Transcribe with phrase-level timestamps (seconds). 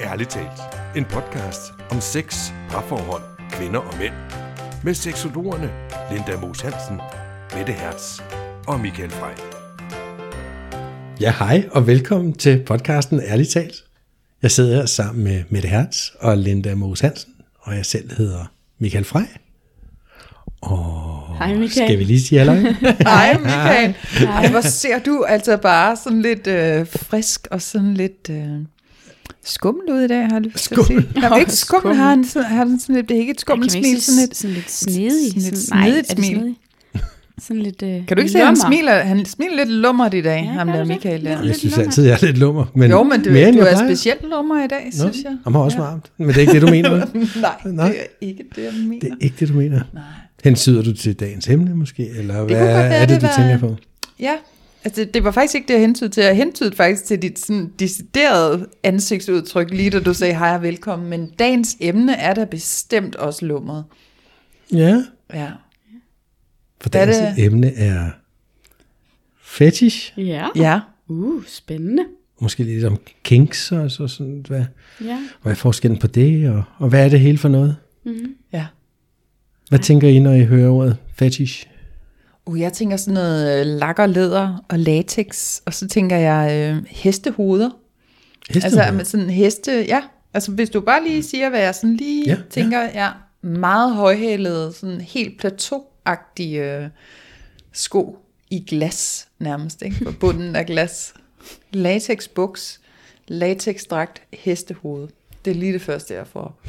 [0.00, 0.60] Ærligt talt.
[0.96, 4.12] En podcast om sex, parforhold, kvinder og mænd.
[4.84, 5.70] Med seksologerne
[6.12, 7.00] Linda Moos Hansen,
[7.56, 8.20] Mette Hertz
[8.66, 9.34] og Michael Frey.
[11.20, 13.74] Ja, hej og velkommen til podcasten Ærligt talt.
[14.42, 18.52] Jeg sidder her sammen med Mette Hertz og Linda Moos Hansen, og jeg selv hedder
[18.78, 19.26] Michael Frey.
[20.60, 21.88] Og Hej, Michael.
[21.88, 22.52] skal vi lige sige hallo?
[23.12, 23.94] Hej Michael.
[24.26, 28.58] Ej, hvor ser du altså bare sådan lidt øh, frisk og sådan lidt øh,
[29.44, 31.08] skummel ud i dag, har jeg lyst til at sige.
[31.22, 31.96] Jamen, ikke skummel, Skummel.
[31.96, 34.36] har han, sådan- har han sådan lidt, det er ikke et skummelt smil, sådan lidt.
[34.36, 35.10] sådan lidt snedig.
[35.28, 36.36] sådan lidt Sådan, snedigt er det smil.
[36.38, 36.56] snedig?
[37.42, 40.20] Sådan lidt øh, Kan du ikke se, at han smiler, han smiler lidt lummert i
[40.20, 40.86] dag, Ja, ham der det?
[40.86, 41.30] Michael der.
[41.30, 41.36] Ja.
[41.36, 42.64] Jeg Lidt synes altid, jeg er lidt lummer.
[42.74, 45.36] Men Jo, men du, mere, du er specielt lummer i dag, Nå, synes jeg.
[45.44, 45.82] Han har også Ja.
[45.82, 46.10] varmt.
[46.18, 46.90] Men det er ikke det, du mener.
[47.40, 47.88] Nej, Nej.
[47.88, 49.00] det er ikke det, jeg mener.
[49.00, 49.80] Det er ikke det, du mener.
[49.92, 50.02] Nej.
[50.44, 52.08] Hensyder du til dagens emne måske?
[52.18, 53.76] Eller hvad godt være, er det, det du tænker på?
[54.20, 54.32] Ja,
[54.84, 56.22] altså det, var faktisk ikke det, jeg hentydede til.
[56.24, 61.10] Jeg hentydede faktisk til dit sådan deciderede ansigtsudtryk, lige da du sagde hej og velkommen.
[61.10, 63.84] Men dagens emne er da bestemt også lummet.
[64.72, 65.04] Ja,
[65.34, 65.50] Ja.
[66.80, 67.44] for Hvad er dagens det?
[67.44, 68.10] emne er
[69.42, 70.12] fetish.
[70.16, 70.46] Ja.
[70.56, 70.80] Ja.
[71.08, 72.04] Uh, spændende.
[72.40, 74.64] Måske lidt om kinks og så sådan, hvad,
[75.04, 75.18] Ja.
[75.42, 77.76] hvad er forskellen på det, og, og hvad er det hele for noget?
[78.52, 78.66] Ja.
[79.68, 81.66] Hvad tænker I, når I hører ordet fetish?
[82.46, 86.84] Uh, jeg tænker sådan noget øh, lakker, læder og latex, og så tænker jeg øh,
[86.88, 87.70] hestehoveder.
[88.50, 88.82] Hestehoveder?
[88.82, 90.02] Altså med sådan heste, ja.
[90.34, 92.36] Altså hvis du bare lige siger, hvad jeg sådan lige ja.
[92.50, 93.04] tænker, ja.
[93.04, 93.10] ja.
[93.42, 96.88] Meget højhælede, sådan helt plateauagtige øh,
[97.72, 98.18] sko
[98.50, 100.04] i glas nærmest, ikke?
[100.04, 101.14] På bunden af glas.
[101.72, 102.80] Latex buks,
[103.28, 105.08] latex dragt, hestehoved.
[105.44, 106.60] Det er lige det første, jeg får.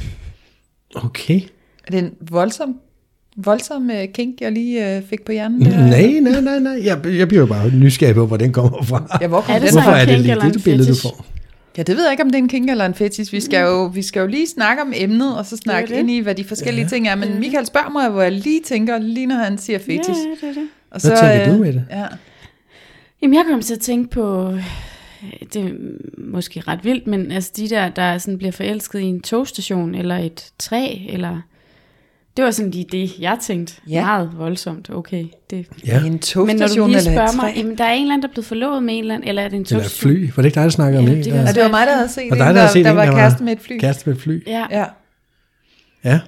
[0.95, 1.41] Okay.
[1.87, 2.79] Er det en voldsom,
[3.35, 5.61] voldsom øh, kink, jeg lige øh, fik på hjernen?
[5.65, 5.87] der?
[5.87, 6.79] Nej, nej, nej, nej.
[6.85, 9.17] Jeg, jeg bliver jo bare nysgerrig på, hvor den kommer fra.
[9.21, 9.83] Ja, hvor kom Er det den så fra?
[9.83, 11.25] Hvorfor er det lige det, det billede, du får?
[11.77, 13.31] Ja, det ved jeg ikke, om det er en kink eller en fetish.
[13.33, 15.99] Vi skal jo, vi skal jo lige snakke om emnet, og så snakke det.
[15.99, 16.89] ind i, hvad de forskellige Ja.
[16.89, 17.15] ting er.
[17.15, 19.99] Men Michael spørger mig, hvor jeg lige tænker, lige når han siger fetish.
[20.09, 20.67] Ja, det er det.
[20.91, 21.85] Og Hvad tænker du med det?
[21.91, 22.05] Ja.
[23.21, 24.63] Jamen, jeg kom til at tænke på, øh,
[25.53, 25.69] det er
[26.17, 30.17] måske ret vildt, men altså de der, der sådan bliver forelsket i en togstation, eller
[30.17, 31.41] et træ, eller...
[32.37, 33.73] Det var sådan lige det, jeg tænkte.
[33.89, 33.93] Ja.
[33.93, 34.05] Ja.
[34.05, 35.25] Meget voldsomt, okay.
[35.49, 35.67] Det.
[35.87, 35.97] Ja.
[35.97, 38.27] En Men når du lige eller spørger mig, jamen, der er en eller anden, der
[38.27, 40.11] er blevet forlovet med en eller anden, eller er det en Eller et togstation?
[40.15, 40.29] fly.
[40.35, 41.25] Var det ikke dig, der snakkede om Ja, det?
[41.25, 42.71] det Der- var- Og det var mig, der havde set Og en, der, der havde
[42.73, 43.79] set der en, var der var- kæreste med et fly.
[43.79, 44.47] Kæreste med et fly.
[44.47, 44.85] Ja, Ja.
[46.03, 46.19] Ja.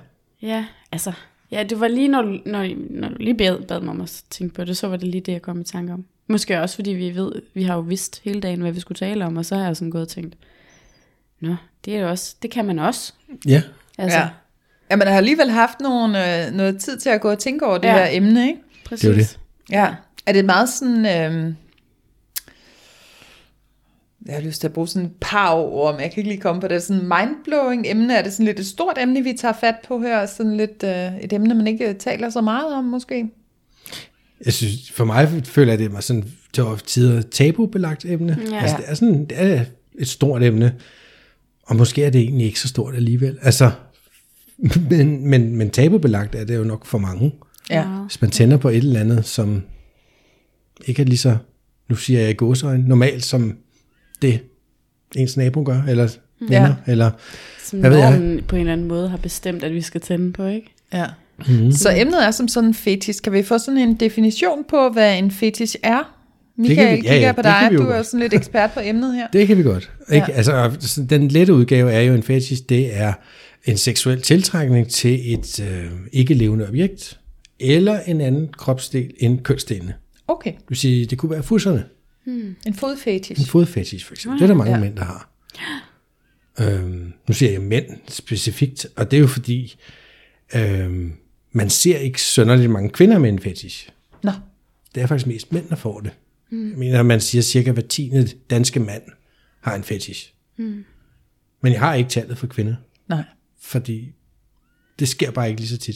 [0.41, 1.11] ja, altså...
[1.51, 4.23] Ja, det var lige, når, du- når, når du lige bad, bad mig om at
[4.29, 6.05] tænke på det, så var det lige det, jeg kom i tanke om.
[6.27, 9.25] Måske også, fordi vi ved, vi har jo vidst hele dagen, hvad vi skulle tale
[9.25, 10.35] om, og så har jeg sådan gået og tænkt,
[11.39, 13.13] Nå, det er jo også, det kan man også.
[13.47, 13.61] Ja.
[13.97, 14.27] Altså, ja.
[14.91, 17.77] Ja, man har alligevel haft nogle, øh, noget tid til at gå og tænke over
[17.77, 17.93] det Ja.
[17.93, 18.59] her emne, ikke?
[18.85, 19.01] præcis.
[19.01, 19.39] Det er det.
[19.71, 19.93] Ja.
[20.25, 20.97] Er det meget sådan...
[21.05, 21.53] Øh,
[24.25, 26.41] jeg har lyst til at bruge sådan et par ord, men jeg kan ikke lige
[26.41, 26.83] komme på det.
[26.83, 30.25] Sådan mindblowing emne, er det sådan lidt et stort emne, vi tager fat på her?
[30.25, 33.29] Sådan lidt øh, et emne, man ikke taler så meget om, måske?
[34.45, 38.37] Jeg synes, for mig føler jeg, det er sådan, til tider tabubelagt emne.
[38.51, 38.59] Ja.
[38.61, 39.65] Altså, det er sådan, det er
[39.99, 40.75] et stort emne,
[41.63, 43.37] og måske er det egentlig ikke så stort alligevel.
[43.41, 43.71] Altså,
[44.89, 47.35] men, men, men tabubelagt er det jo nok for mange.
[47.69, 47.83] Ja.
[47.87, 49.63] Hvis man tænder på et eller andet, som
[50.85, 51.37] ikke er lige så,
[51.89, 53.57] nu siger jeg i godsøjne, normalt som
[54.21, 54.39] det
[55.15, 56.09] ens nabo gør, eller
[56.39, 56.91] venner, Ja.
[56.91, 57.11] eller
[57.63, 58.43] Som Hvad ved jeg?
[58.47, 60.73] på en eller anden måde har bestemt, at vi skal tænde på, ikke?
[60.93, 61.05] Ja.
[61.47, 61.63] Mhm.
[61.65, 61.71] Mm.
[61.71, 63.21] Så emnet er som sådan en fetish.
[63.21, 66.16] Kan vi få sådan en definition på, hvad en fetish er?
[66.57, 67.79] Michael, vi- ja, ja, kigger på det kan dig.
[67.79, 68.05] Du er godt.
[68.05, 69.27] sådan lidt ekspert på emnet her.
[69.33, 69.91] Det kan vi godt.
[70.13, 70.25] Ikke?
[70.29, 70.33] Ja.
[70.33, 73.13] Altså, så den lette udgave er jo en fetish, det er
[73.65, 77.19] en seksuel tiltrækning til et øh, ikke-levende objekt,
[77.59, 79.93] eller en anden kropsdel end kønsdelene.
[80.27, 81.85] Okay, Det vil sige, det kunne være fusserne.
[82.65, 83.41] en fodfetish.
[83.41, 84.39] En fodfetish for eksempel.
[84.39, 84.79] Det er der mange ja.
[84.79, 85.29] mænd, der har.
[86.61, 89.75] Øhm, nu siger jeg mænd specifikt, og det er jo fordi,
[90.55, 91.13] øhm,
[91.51, 93.89] man ser ikke sønderligt mange kvinder med en fetish.
[94.23, 94.31] Nå,
[94.95, 96.11] Det er faktisk mest mænd, der får det.
[96.51, 96.69] Mm.
[96.69, 99.03] Jeg mener, man siger cirka hver tiende danske mand
[99.61, 100.33] har en fetish.
[100.57, 100.85] Mm.
[101.61, 102.75] Men jeg har ikke tallet for kvinder,
[103.09, 103.23] nej.
[103.61, 104.11] fordi
[104.99, 105.95] det sker bare ikke lige så tit.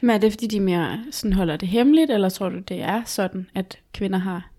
[0.00, 3.02] Men er det, fordi de mere sådan holder det hemmeligt, eller tror du, det er
[3.06, 4.50] sådan, at kvinder har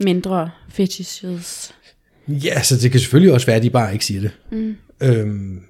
[0.00, 1.74] mindre fetishes?
[2.28, 4.30] Ja, så det kan selvfølgelig også være, at de bare ikke siger det.
[4.52, 4.76] Mm.
[5.02, 5.60] Øhm,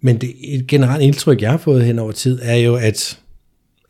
[0.00, 3.20] men det et generelt indtryk, jeg har fået hen over tid, er jo, at,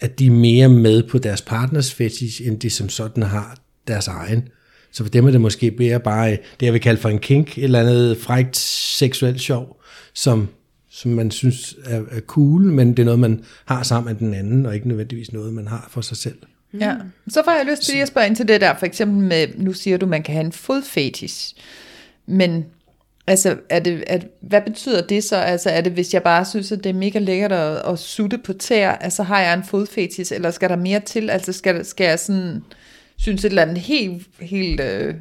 [0.00, 3.58] at de er mere med på deres partners fetish, end de som sådan har
[3.88, 4.48] deres egen.
[4.92, 7.18] Så for dem er det måske mere bare øh, det, jeg vil kalde for en
[7.18, 9.80] kink, et eller andet frægt seksuelt sjov,
[10.14, 10.48] som,
[10.90, 14.34] som man synes er, er cool, men det er noget, man har sammen med den
[14.34, 16.38] anden, og ikke nødvendigvis noget, man har for sig selv.
[16.72, 16.78] Mm.
[16.78, 16.96] Ja.
[17.28, 19.46] Så får jeg lyst til lige at spørge ind til det der, for eksempel med,
[19.56, 21.54] nu siger du, man kan have en fodfetis,
[22.26, 22.64] men
[23.26, 25.36] Altså, er det, er, hvad betyder det så?
[25.36, 28.38] Altså, er det, hvis jeg bare synes, at det er mega lækkert at, at sutte
[28.38, 31.30] på tæer, altså har jeg en fodfetis, eller skal der mere til?
[31.30, 32.62] Altså, skal, skal jeg sådan
[33.16, 35.14] synes et eller andet helt, helt øh,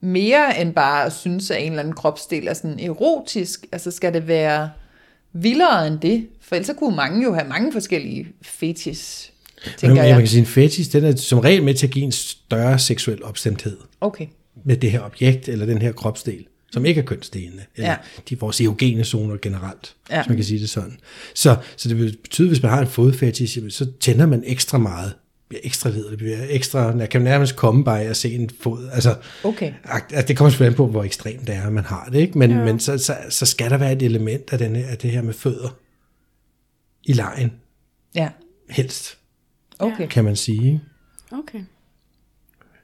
[0.00, 3.66] mere end bare at synes, at en eller anden kropsdel er sådan erotisk?
[3.72, 4.70] Altså, skal det være
[5.32, 6.26] vildere end det?
[6.40, 9.32] For ellers kunne mange jo have mange forskellige fetis,
[9.76, 10.14] tænker Men, jeg.
[10.14, 12.78] man kan sige, en fetish, den er som regel med til at give en større
[12.78, 14.26] seksuel opstemthed Okay,
[14.64, 17.96] med det her objekt, eller den her kropsdel, som ikke er kønsdelende, eller Ja.
[18.28, 20.16] de vores erogene zoner generelt, Ja.
[20.22, 20.98] hvis man kan sige det sådan.
[21.34, 25.12] Så, så det vil betyde, hvis man har en fodfetish, så tænder man ekstra meget,
[25.48, 28.88] bliver ekstra led, det bliver ekstra, jeg kan nærmest komme bare at se en fod,
[28.92, 29.72] altså, okay.
[29.84, 32.38] Altså, det kommer selvfølgelig an på, hvor ekstremt det er, man har det, ikke?
[32.38, 32.64] Men, ja.
[32.64, 35.34] men så, så, så skal der være et element af, denne, af det her med
[35.34, 35.76] fødder
[37.04, 37.52] i lejen,
[38.14, 38.28] Ja,
[38.70, 39.18] helst,
[39.78, 40.08] okay.
[40.08, 40.82] kan man sige.
[41.32, 41.60] Okay.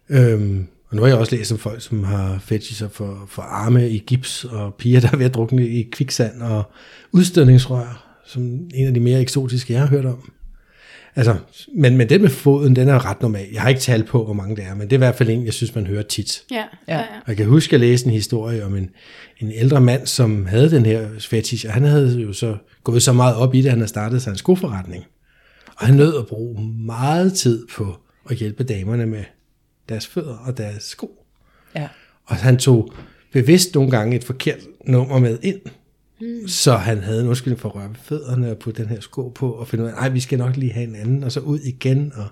[0.09, 3.91] Øhm, og nu har jeg også læst om folk, som har fetisher for, for arme
[3.91, 6.63] i gips, og piger, der er ved at drukne i kviksand, og
[7.13, 8.43] udstødningsrør, som
[8.75, 10.33] en af de mere eksotiske, jeg har hørt om.
[11.17, 11.37] Altså,
[11.75, 13.49] men, men den med foden, den er ret normal.
[13.53, 15.31] Jeg har ikke tal på, hvor mange det er, men det er i hvert fald
[15.31, 16.43] en, jeg synes, man hører tit.
[16.51, 16.63] Ja, Ja.
[16.89, 17.05] ja, ja.
[17.21, 18.91] Og jeg kan huske, at jeg læste en historie om en,
[19.39, 23.13] en ældre mand, som havde den her fetish, og han havde jo så gået så
[23.13, 25.05] meget op i det, at han havde startet sig en skoforretning.
[25.77, 27.97] Og han nød at bruge meget tid på
[28.31, 29.25] at hjælpe damerne med
[29.89, 31.25] deres fødder og deres sko.
[31.77, 31.89] Ja.
[32.25, 32.93] Og han tog
[33.33, 35.61] bevidst nogle gange et forkert nummer med ind,
[36.21, 36.49] mm.
[36.49, 39.29] så han havde en undskyldning for at røre ved fødderne og putte den her sko
[39.29, 41.41] på, og finde ud af, nej, vi skal nok lige have en anden, og så
[41.41, 42.27] ud igen, og,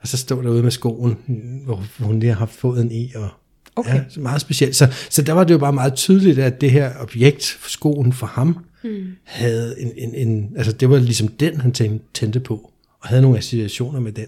[0.00, 1.16] og så stå derude med skoen,
[1.64, 3.28] hvor hun lige har haft foden i, og
[3.76, 3.94] Okay.
[3.94, 4.76] Ja, så meget specielt.
[4.76, 8.26] Så, så der var det jo bare meget tydeligt, at det her objekt, skoen for
[8.26, 9.06] ham, mm.
[9.24, 11.72] havde en, en, en, altså det var ligesom den, han
[12.14, 14.26] tændte på, og havde nogle associationer med den.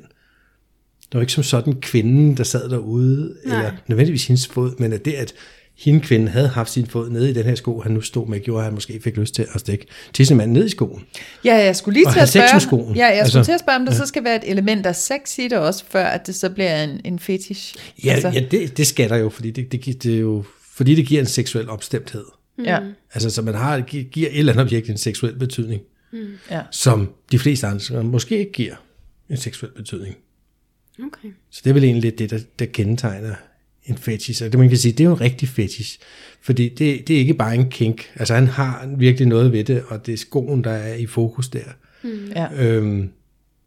[1.02, 3.56] Det var ikke som sådan kvinden, der sad derude, Nej.
[3.56, 5.34] eller nødvendigvis hendes fod, men at det, at
[5.76, 8.40] hende kvinden havde haft sin fod nede i den her sko, han nu stod med,
[8.40, 11.04] gjorde, at han måske fik lyst til at stikke tissemanden ned i skoen.
[11.44, 12.96] Ja, jeg skulle lige til at spørge, skoen.
[12.96, 14.96] ja, jeg Altså, skulle til at spørge, om der så skal være et element af
[14.96, 17.74] sex i det også, før at det så bliver en, en fetish.
[18.04, 18.28] Ja, altså.
[18.28, 20.44] ja det, det skal der jo, fordi det, det, det jo,
[20.76, 22.24] fordi det giver en seksuel opstemthed.
[22.64, 22.78] ja,
[23.14, 25.82] Altså, så man har, gi- giver et eller andet objekt en seksuel betydning.
[26.50, 26.60] ja.
[26.70, 28.74] som de fleste andre måske ikke giver
[29.30, 30.16] en seksuel betydning.
[30.98, 31.28] Okay.
[31.50, 33.34] Så det er vel egentlig lidt det, der, der kendetegner
[33.86, 34.44] en fetish.
[34.44, 35.98] Og det man kan sige, det er jo en rigtig fetish.
[36.42, 38.10] Fordi det, det er ikke bare en kink.
[38.16, 41.48] Altså han har virkelig noget ved det, og det er skoen, der er i fokus
[41.48, 41.60] der.
[42.36, 42.46] ja.
[42.58, 43.10] Øhm,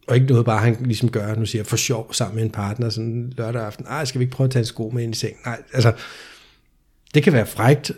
[0.07, 2.89] og ikke noget bare, han ligesom gør, nu siger for sjov sammen med en partner,
[2.89, 3.85] sådan lørdag aften.
[3.85, 5.33] Nej, skal vi ikke prøve at tage en sko med ind i seng?
[5.45, 5.93] Nej, altså,
[7.13, 7.91] det kan være frægt,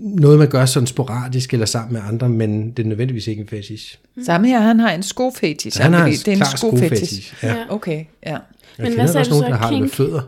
[0.00, 3.48] noget man gør sådan sporadisk eller sammen med andre, men det er nødvendigvis ikke en
[3.48, 3.98] fetish.
[4.26, 5.80] Samme her, han har en skofetish.
[5.82, 6.94] Han har en det er en klar skofetish.
[6.94, 7.34] skofetish.
[7.42, 7.54] Ja.
[7.54, 7.64] Ja.
[7.68, 8.30] Okay, ja.
[8.30, 8.40] Jeg
[8.78, 9.96] Men kender hvad også nogen, der har det med kink?
[9.96, 10.22] fødder.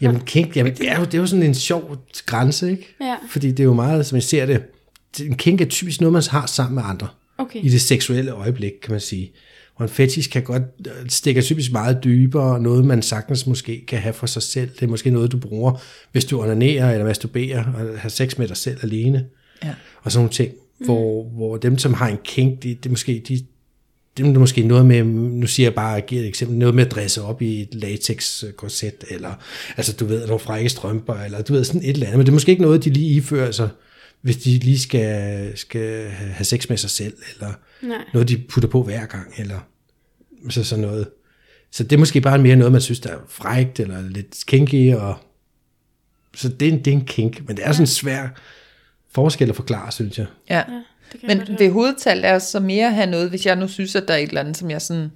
[0.00, 1.96] Jamen kink, jamen, det, er jo, det er jo sådan en sjov
[2.26, 2.96] grænse, ikke?
[3.00, 3.16] Ja.
[3.30, 4.62] Fordi det er jo meget, som jeg ser det,
[5.20, 7.08] en kink er typisk noget, man har sammen med andre.
[7.38, 7.60] Okay.
[7.64, 9.32] I det seksuelle øjeblik, kan man sige.
[9.74, 13.84] Og en fetish kan godt øh, stikke typisk meget dybere, og noget man sagtens måske
[13.86, 14.70] kan have for sig selv.
[14.70, 15.82] Det er måske noget, du bruger,
[16.12, 19.26] hvis du onanerer eller masturberer, og har sex med dig selv alene.
[19.64, 19.74] Ja.
[20.02, 20.86] Og sådan nogle ting, mm.
[20.86, 23.44] hvor, hvor dem, som har en kink, det, det er måske, de,
[24.26, 26.86] det er måske noget med, nu siger jeg bare, jeg giver et eksempel, noget med
[26.86, 29.34] at dresse op i et latex korset, eller
[29.76, 32.32] altså du ved, nogle frække strømper, eller du ved, sådan et eller andet, men det
[32.32, 33.68] er måske ikke noget, de lige ifører sig,
[34.20, 38.04] hvis de lige skal, skal have sex med sig selv, eller Nej.
[38.14, 39.58] noget, de putter på hver gang, eller
[40.50, 41.08] så sådan noget.
[41.70, 44.94] Så det er måske bare mere noget, man synes, der er frækt, eller lidt kinky,
[44.94, 45.16] og
[46.34, 48.28] så det er en, det er en kink, men det er sådan en svær
[49.14, 50.26] forskel at forklare, synes jeg.
[50.50, 50.62] ja.
[51.22, 54.18] Men ved hovedtal er så mere have noget, hvis jeg nu synes, at der er
[54.18, 55.10] et eller andet, som jeg sådan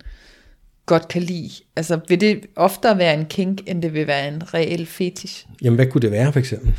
[0.86, 1.50] godt kan lide.
[1.76, 5.46] Altså, vil det oftere være en kink, end det vil være en reel fetish?
[5.62, 6.74] Jamen, hvad kunne det være, for eksempel?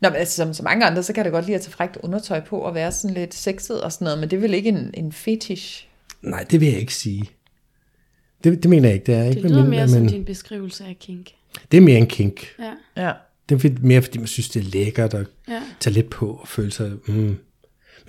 [0.00, 1.96] Nå, men altså, som så mange andre, så kan det godt lide at tage frækt
[1.96, 4.68] undertøj på og være sådan lidt sexet og sådan noget, men det er vel ikke
[4.68, 5.86] en, en fetish?
[6.22, 7.30] Nej, det vil jeg ikke sige.
[8.44, 9.24] Det, det mener jeg ikke, det er.
[9.24, 11.30] Ikke Det lyder men, mere som men, din beskrivelse af kink.
[11.70, 12.46] Det er mere en kink.
[12.58, 12.72] Ja,
[13.06, 13.12] Ja.
[13.48, 15.62] Det er mere, fordi man synes, det er lækkert at ja.
[15.80, 16.92] tage lidt på og føle sig...
[17.06, 17.36] Mm.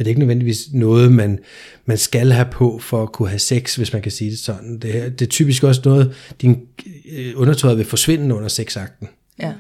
[0.02, 1.40] Men det er ikke nødvendigvis noget, man,
[1.86, 4.80] man skal have på for at kunne have sex, hvis man kan sige det sådan.
[4.80, 6.68] Det, er, det er typisk også noget, din
[7.12, 9.08] øh, undertøj vil forsvinde under sexakten.
[9.40, 9.54] Ja.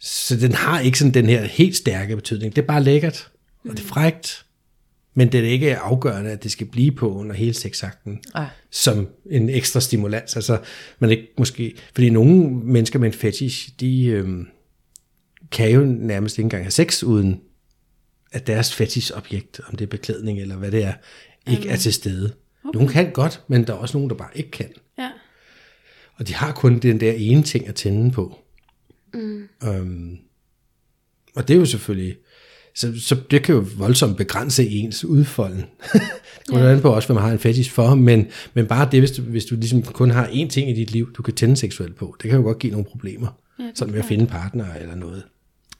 [0.00, 2.56] Så den har ikke sådan den her helt stærke betydning.
[2.56, 3.30] Det er bare lækkert,
[3.64, 4.44] og det er frægt.
[5.14, 8.18] Men det er ikke afgørende, at det skal blive på under hele sexakten.
[8.34, 8.46] Ej.
[8.70, 10.36] som en ekstra stimulans.
[10.36, 10.58] Altså,
[10.98, 14.46] man ikke måske, fordi nogle mennesker med en fetish, de øhm,
[15.50, 17.40] kan jo nærmest ikke engang have sex, uden
[18.32, 20.92] at deres fetish-objekt, om det er beklædning eller hvad det er,
[21.46, 22.32] ikke er til stede.
[22.64, 22.76] Okay.
[22.78, 24.70] Nogle kan godt, men der er også nogen, der bare ikke kan.
[24.98, 25.10] ja.
[26.14, 28.38] Og de har kun den der ene ting at tænde på.
[29.14, 29.48] Mm.
[29.64, 30.18] Øhm,
[31.34, 32.16] og det er jo selvfølgelig
[32.78, 35.64] så, så det kan jo voldsomt begrænse ens udfolden.
[35.92, 36.72] det kommer ja.
[36.72, 39.22] an på også, hvad man har en fetish for, men, men bare det, hvis du,
[39.22, 42.16] hvis du ligesom kun har én ting i dit liv, du kan tænde seksuelt på,
[42.22, 45.22] det kan jo godt give nogle problemer, ja, sådan med at finde partner eller noget.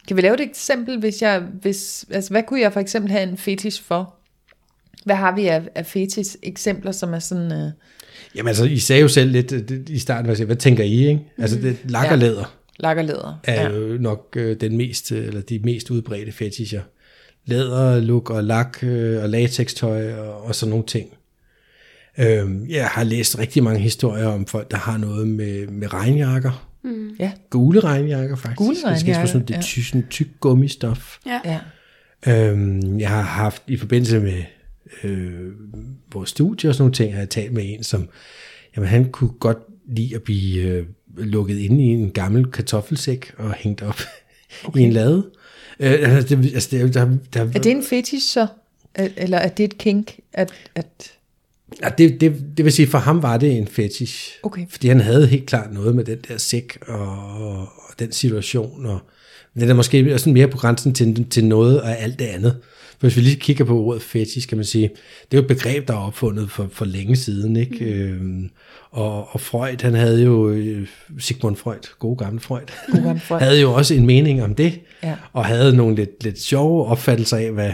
[0.09, 3.23] Kan vi lave et eksempel, hvis jeg, hvis, altså hvad kunne jeg for eksempel have
[3.23, 4.15] en fetish for?
[5.05, 7.53] Hvad har vi af, af fetish eksempler, som er sådan...
[7.53, 7.71] Øh...
[8.35, 11.21] Jamen altså, I sagde jo selv lidt det, i starten, hvad, hvad tænker I, ikke?
[11.39, 12.39] Altså, det lakkerlæder.
[12.39, 12.45] Ja.
[12.79, 13.41] Lakkerlæder.
[13.45, 13.69] Er ja.
[13.69, 16.83] jo nok øh, den mest, eller de mest udbredte fetischer.
[17.47, 21.09] Læder, luk og lak øh, og latextøj og, og sådan nogle ting.
[22.19, 26.68] Øh, jeg har læst rigtig mange historier om folk, der har noget med, med regnjakker.
[26.83, 27.17] Mm.
[27.19, 27.33] Ja.
[27.51, 28.59] Gule regnjakker faktisk.
[28.59, 29.83] Gule regnjakker, Det skal det ja.
[29.83, 31.19] sådan tyk gummistof.
[31.27, 31.41] Ja.
[31.45, 31.61] ja.
[32.27, 34.43] Øhm, jeg har haft i forbindelse med
[35.05, 35.53] øh,
[36.13, 38.09] vores studie og sådan nogle ting, har jeg talt med en, som
[38.77, 39.59] jamen, han kunne godt
[39.89, 44.01] lide at blive øh, lukket inde i en gammel kartoffelsæk og hængt op
[44.65, 44.81] okay.
[44.81, 45.31] i en lade.
[45.81, 48.47] Øh, altså, det, altså, det, der, der, er det en fetish så?
[48.95, 50.19] Eller er det et kink?
[50.33, 51.18] At, at
[51.83, 54.39] Ja, det, det, det vil sige, for ham var det en fetish.
[54.43, 54.67] Okay.
[54.71, 58.87] Fordi han havde helt klart noget med den der sæk og, og den situation.
[58.87, 59.01] Og,
[59.55, 62.57] det er måske sådan mere på grænsen til, til noget og alt det andet.
[62.99, 64.89] For hvis vi lige kigger på ordet fetish, kan man sige,
[65.31, 67.57] det er jo et begreb, der er opfundet for, for længe siden.
[67.57, 67.85] Ikke?
[67.85, 67.91] Mm.
[67.91, 68.51] Øhm,
[68.91, 72.61] og, og Freud, han havde jo, øh, Sigmund Freud, god gammel Freud,
[72.93, 73.41] god gammel Freud.
[73.47, 75.15] havde jo også en mening om det, ja.
[75.33, 77.73] og havde nogle lidt, lidt sjove opfattelser af, hvad,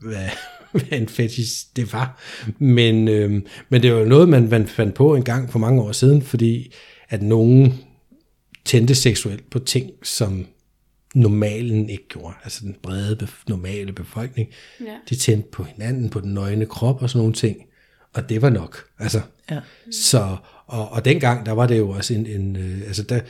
[0.00, 0.28] hvad,
[0.88, 2.20] hvad en fetish det var.
[2.58, 5.82] Men, øhm, men det var jo noget, man, man fandt på en gang for mange
[5.82, 6.74] år siden, fordi
[7.08, 7.74] at nogen
[8.64, 10.46] tændte seksuelt på ting, som
[11.14, 12.34] normalen ikke gjorde.
[12.44, 14.48] Altså den brede, normale befolkning.
[14.80, 14.94] Ja.
[15.08, 17.56] De tændte på hinanden, på den nøgne krop og sådan nogle ting.
[18.14, 18.84] Og det var nok.
[18.98, 19.20] Altså,
[19.50, 19.60] ja.
[19.92, 23.20] Så, og, og dengang, der var det jo også en, en øh, altså der,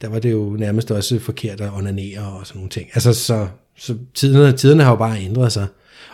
[0.00, 2.90] der var det jo nærmest også forkert at onanere og sådan nogle ting.
[2.94, 5.66] Altså, så, så tiderne, tiderne har jo bare ændret sig.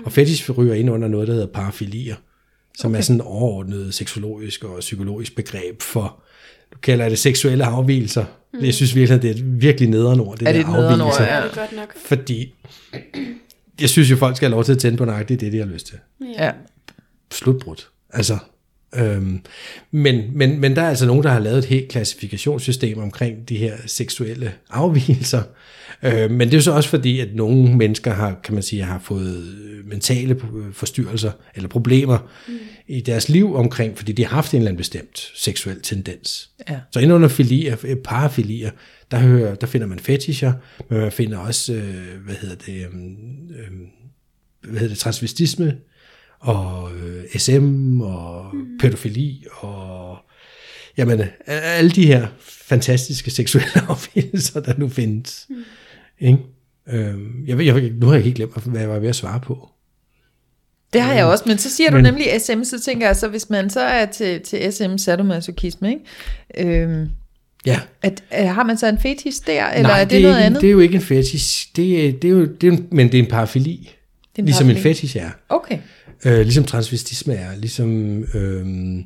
[0.05, 2.17] Og fetish ryger ind under noget, der hedder parafilier,
[2.79, 2.99] som okay.
[2.99, 6.23] er sådan overordnet seksologisk og psykologisk begreb for,
[6.73, 8.25] du kalder det seksuelle afvielser.
[8.55, 8.65] Mm.
[8.65, 11.25] Jeg synes virkelig, det er et virkelig nederen ord, det er det der afvielser.
[11.25, 11.95] Ja, det er godt nok.
[11.97, 12.55] Fordi
[13.81, 15.67] jeg synes jo, folk skal have lov til at tænde på nøjagtigt det, de har
[15.67, 15.99] lyst til.
[16.39, 16.53] Ja.
[17.33, 17.89] Slutbrudt.
[18.11, 18.39] Altså,
[18.95, 19.41] øhm,
[19.91, 23.57] men, men, men der er altså nogen, der har lavet et helt klassifikationssystem omkring de
[23.57, 25.43] her seksuelle afvielser.
[26.05, 28.83] Øh, men det er jo så også fordi, at nogle mennesker har, kan man sige,
[28.83, 30.41] har fået mentale
[30.73, 32.19] forstyrrelser eller problemer
[32.49, 32.55] mm.
[32.87, 36.51] i deres liv omkring, fordi de har haft en eller anden bestemt seksuel tendens.
[36.71, 36.81] Ja.
[36.91, 38.71] Så inden under filier, parafilier,
[39.11, 40.53] der, hører, der finder man fetischer,
[40.89, 43.71] men man finder også, øh, hvad hedder det, øh,
[44.63, 45.77] hvad hedder det, transvestisme,
[46.39, 48.79] og øh, SM, og mm.
[48.79, 50.17] pædofili, og
[50.97, 55.47] jamen, alle de her fantastiske seksuelle afvielser, der nu findes.
[55.51, 55.57] Mm.
[56.21, 56.39] Ikke?
[56.89, 59.69] Øhm, jeg, jeg, nu har jeg helt glemt, hvad jeg var ved at svare på.
[60.93, 63.29] Det har jeg også, men så siger men, du nemlig SM, så tænker jeg, så
[63.29, 66.83] hvis man så er til, til SM sadomasochisme, ikke?
[66.83, 67.09] Øhm,
[67.67, 67.81] ja.
[68.03, 70.37] At, at, har man så en fetish der, eller Nej, er det, det er noget
[70.37, 70.61] ikke, andet?
[70.61, 73.13] det er jo ikke en fetish, det er, det er jo, det er en, men
[73.13, 74.89] det er en parafili, det er en ligesom parafili.
[74.89, 75.31] en fetish er.
[75.49, 75.79] Okay.
[76.25, 79.05] Øh, ligesom transvestisme er, ligesom, øhm,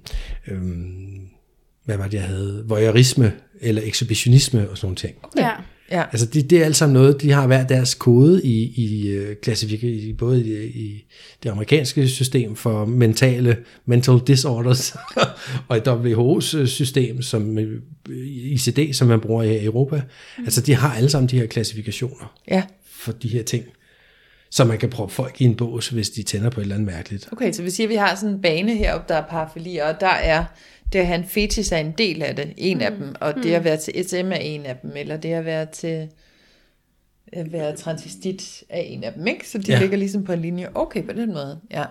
[0.48, 1.20] øhm,
[1.84, 5.14] hvad var det, jeg havde, voyeurisme, eller ekshibitionisme og sådan nogle ting.
[5.22, 5.42] Okay.
[5.42, 5.50] Ja.
[5.90, 6.02] Ja.
[6.12, 9.24] Altså det, det er alt sammen noget, de har hver deres kode i, i uh,
[9.42, 11.04] klassifikation, både i, i
[11.42, 14.96] det amerikanske system for mentale mental disorders,
[15.68, 17.58] og i WHO's system, som
[18.24, 20.02] ICD, som man bruger i Europa.
[20.38, 20.44] Mm.
[20.44, 22.62] Altså de har alle sammen de her klassifikationer ja.
[22.90, 23.64] for de her ting.
[24.50, 26.86] Så man kan proppe folk i en bås, hvis de tænder på et eller andet
[26.86, 27.28] mærkeligt.
[27.32, 30.00] Okay, så vi siger, at vi har sådan en bane heroppe, der er parafili, og
[30.00, 30.44] der er
[30.92, 32.82] det at have en fetish er en del af det, en mm.
[32.82, 33.42] af dem, og mm.
[33.42, 36.08] det at være til SM er en af dem, eller det at være til
[37.32, 39.48] at være transvestit er en af dem, ikke?
[39.48, 39.80] Så de ja.
[39.80, 40.68] ligger ligesom på en linje.
[40.74, 41.84] Okay, på den måde, ja.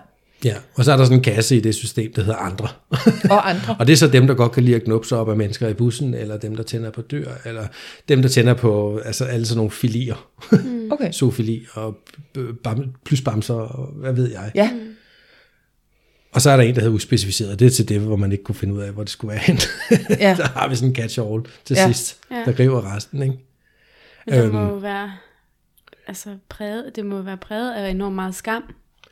[0.44, 2.68] Ja, og så er der sådan en kasse i det system, der hedder andre.
[3.34, 3.76] Og andre.
[3.78, 5.74] og det er så dem, der godt kan lide at knupse op af mennesker i
[5.74, 7.66] bussen, eller dem, der tænder på dyr, eller
[8.08, 10.28] dem, der tænder på altså alle sådan nogle filier.
[10.52, 10.92] Mm.
[10.92, 11.12] Okay.
[11.18, 11.98] Sofili og
[12.64, 14.50] bam, plus bamser, og hvad ved jeg.
[14.54, 14.70] Ja.
[14.72, 14.94] Mm.
[16.32, 17.58] Og så er der en, der hedder uspecificeret.
[17.58, 19.40] Det er til det, hvor man ikke kunne finde ud af, hvor det skulle være
[19.40, 19.58] hen.
[20.20, 20.34] Ja.
[20.38, 21.86] der har vi sådan en catch-all til Ja.
[21.86, 23.22] sidst, der griber resten.
[23.22, 23.34] Ikke?
[24.26, 24.54] Men det Øhm.
[24.54, 25.12] må jo være,
[26.08, 28.62] altså præget, det må være præget af enormt meget skam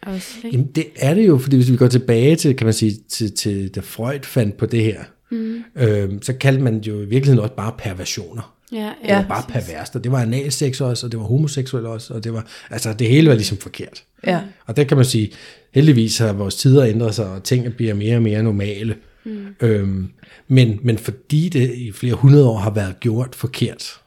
[0.03, 0.57] også, ikke?
[0.57, 3.35] Jamen, det er det jo, fordi hvis vi går tilbage til, kan man sige, til,
[3.37, 5.65] til da Freud fandt på det her, Mm.
[5.77, 8.55] øhm, så kaldte man det jo i virkeligheden også bare perversioner.
[8.73, 9.17] Ja, Det ja.
[9.17, 12.33] var bare perverst, og det var analsex også, og det var homoseksuel også, og det
[12.33, 14.05] var, altså det hele var ligesom forkert.
[14.27, 14.41] Ja.
[14.67, 15.33] Og der kan man sige,
[15.77, 18.97] heldigvis har vores tider ændret sig, og ting bliver mere og mere normale.
[19.25, 19.47] Mm.
[19.61, 20.09] Øhm,
[20.49, 24.01] men, men fordi det i flere hundrede år har været gjort forkert,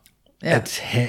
[0.43, 0.49] Ja.
[0.49, 0.55] ja.
[0.55, 1.07] at have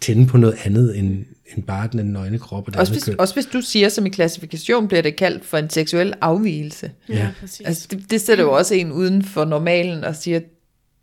[0.00, 1.24] tænde på noget andet end,
[1.56, 3.20] end bare den nøgne krop og det Også hvis, køn.
[3.20, 6.90] også hvis du siger, som i klassifikation bliver det kaldt for en seksuel afvielse.
[7.08, 7.66] Ja, præcis.
[7.66, 10.40] Altså, det, det sætter jo også en uden for normalen og siger,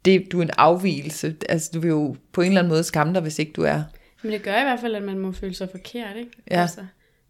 [0.06, 1.36] det, du er en afvielse.
[1.50, 3.82] Altså, du vil jo på en eller anden måde skamme dig, hvis ikke du er.
[4.24, 6.30] Men det gør i hvert fald, at man må føle sig forkert, ikke?
[6.52, 6.62] Ja.
[6.62, 6.80] Altså,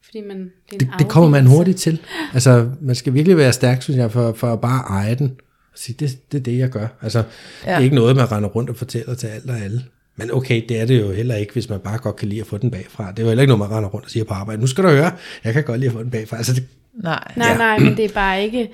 [0.06, 2.00] fordi man, det, er en det, det kommer man hurtigt til.
[2.34, 5.36] Altså, man skal virkelig være stærk, synes jeg, for, for at bare eje den.
[5.74, 6.88] Og sige, det, det er det, jeg gør.
[7.02, 7.20] Altså,
[7.66, 7.70] ja.
[7.72, 9.84] det er ikke noget, man render rundt og fortæller til alt og alle.
[10.18, 12.48] Men okay, det er det jo heller ikke, hvis man bare godt kan lide at
[12.48, 13.12] få den bagfra.
[13.12, 14.62] Det er jo heller ikke noget, man render rundt og siger på arbejde.
[14.62, 15.12] Nu skal du høre,
[15.44, 16.38] jeg kan godt lide at få den bagfra.
[16.38, 16.64] Altså, det,
[17.04, 17.32] Nej.
[17.36, 17.58] Nej, Ja.
[17.58, 18.70] nej, men det er bare ikke...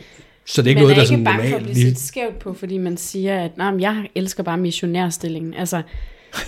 [0.46, 1.64] så det er ikke man noget, er der ikke sådan bange for at normalt...
[1.74, 5.54] blive lige- set skævt på, fordi man siger, at nej, men jeg elsker bare missionærstillingen.
[5.54, 5.82] Altså,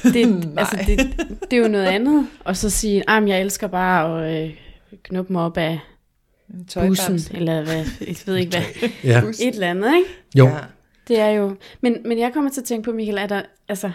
[0.04, 0.16] det,
[0.58, 1.00] altså det,
[1.52, 2.28] det er jo noget andet.
[2.44, 4.52] Og så sige, at jeg elsker bare at øh,
[5.04, 5.80] knuppe mig op af
[6.54, 8.90] En bussen, eller hvad, jeg ved ikke hvad.
[9.04, 10.10] Ja, Et eller andet, ikke?
[10.38, 10.48] jo.
[10.48, 10.58] Ja.
[11.08, 11.56] Det er jo...
[11.82, 13.42] Men, men jeg kommer til at tænke på, Michael, er der...
[13.70, 13.92] Altså,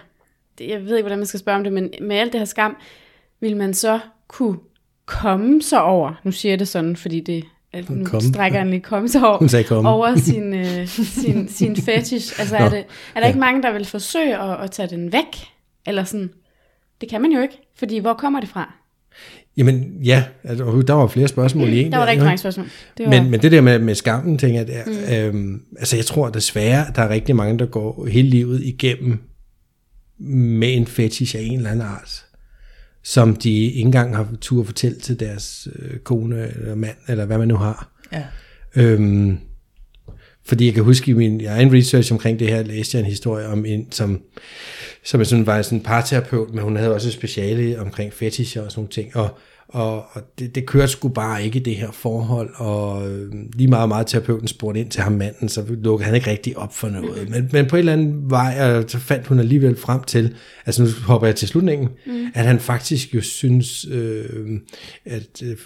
[0.58, 2.44] det, jeg ved ikke, hvordan man skal spørge om det, men med alt det her
[2.44, 2.76] skam,
[3.40, 4.58] vil man så kunne
[5.06, 8.20] komme så over, nu siger jeg det sådan, fordi det, at nu Komme.
[8.32, 9.88] strækker han lige komme så over, komme.
[9.88, 12.40] over sin, øh, sin, sin fetish.
[12.40, 12.64] Altså, Nå.
[12.64, 15.48] er, det, er der ikke mange, der vil forsøge at, at tage den væk?
[15.86, 16.30] Eller sådan,
[17.00, 18.72] det kan man jo ikke, fordi hvor kommer det fra?
[19.58, 21.92] Jamen ja, altså, der var flere spørgsmål i en.
[21.92, 22.24] Der var ikke?
[22.24, 22.66] mange spørgsmål.
[22.98, 25.38] Det var, Men, men det der med, med skammen, tænker jeg, er, mm.
[25.38, 29.18] øhm, altså jeg tror desværre, der er rigtig mange, der går hele livet igennem
[30.18, 32.24] med en fetish af en eller anden art,
[33.04, 37.24] som de ikke engang har tur at fortælle til deres øh, kone eller mand, eller
[37.24, 37.92] hvad man nu har.
[38.12, 38.24] Ja.
[38.76, 39.38] Øhm,
[40.44, 43.46] fordi jeg kan huske i min egen research omkring det her, læste jeg en historie
[43.46, 44.20] om en, som,
[45.04, 48.70] som sådan, var sådan en parterapeut, men hun havde også et speciale omkring fetischer og
[48.70, 49.38] sådan nogle ting, og,
[49.68, 53.68] og, og det, det kørte sgu bare ikke i det her forhold, og øh, lige
[53.68, 56.88] meget meget terapeuten spurgte ind til ham manden, så lukkede han ikke rigtig op for
[56.88, 57.30] noget.
[57.30, 60.34] Men, men på en eller anden vej, øh, så fandt hun alligevel frem til,
[60.66, 62.26] altså nu hopper jeg til slutningen, mm.
[62.34, 64.60] at han faktisk jo synes, øh,
[65.04, 65.56] at øh,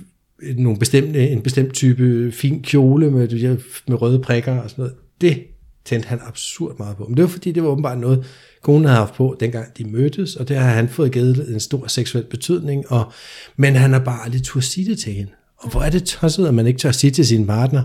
[0.57, 5.52] nogle bestemte, en bestemt type fin kjole med, med røde prikker og sådan noget, det
[5.85, 7.05] tændte han absurd meget på.
[7.05, 8.25] Men det var fordi, det var åbenbart noget,
[8.63, 11.87] konen havde haft på, dengang de mødtes, og det har han fået givet en stor
[11.87, 13.13] seksuel betydning, og,
[13.57, 15.31] men han har bare aldrig turde sige det til hende.
[15.59, 17.83] Og hvor er det tosset, at man ikke tør sige til sin partner,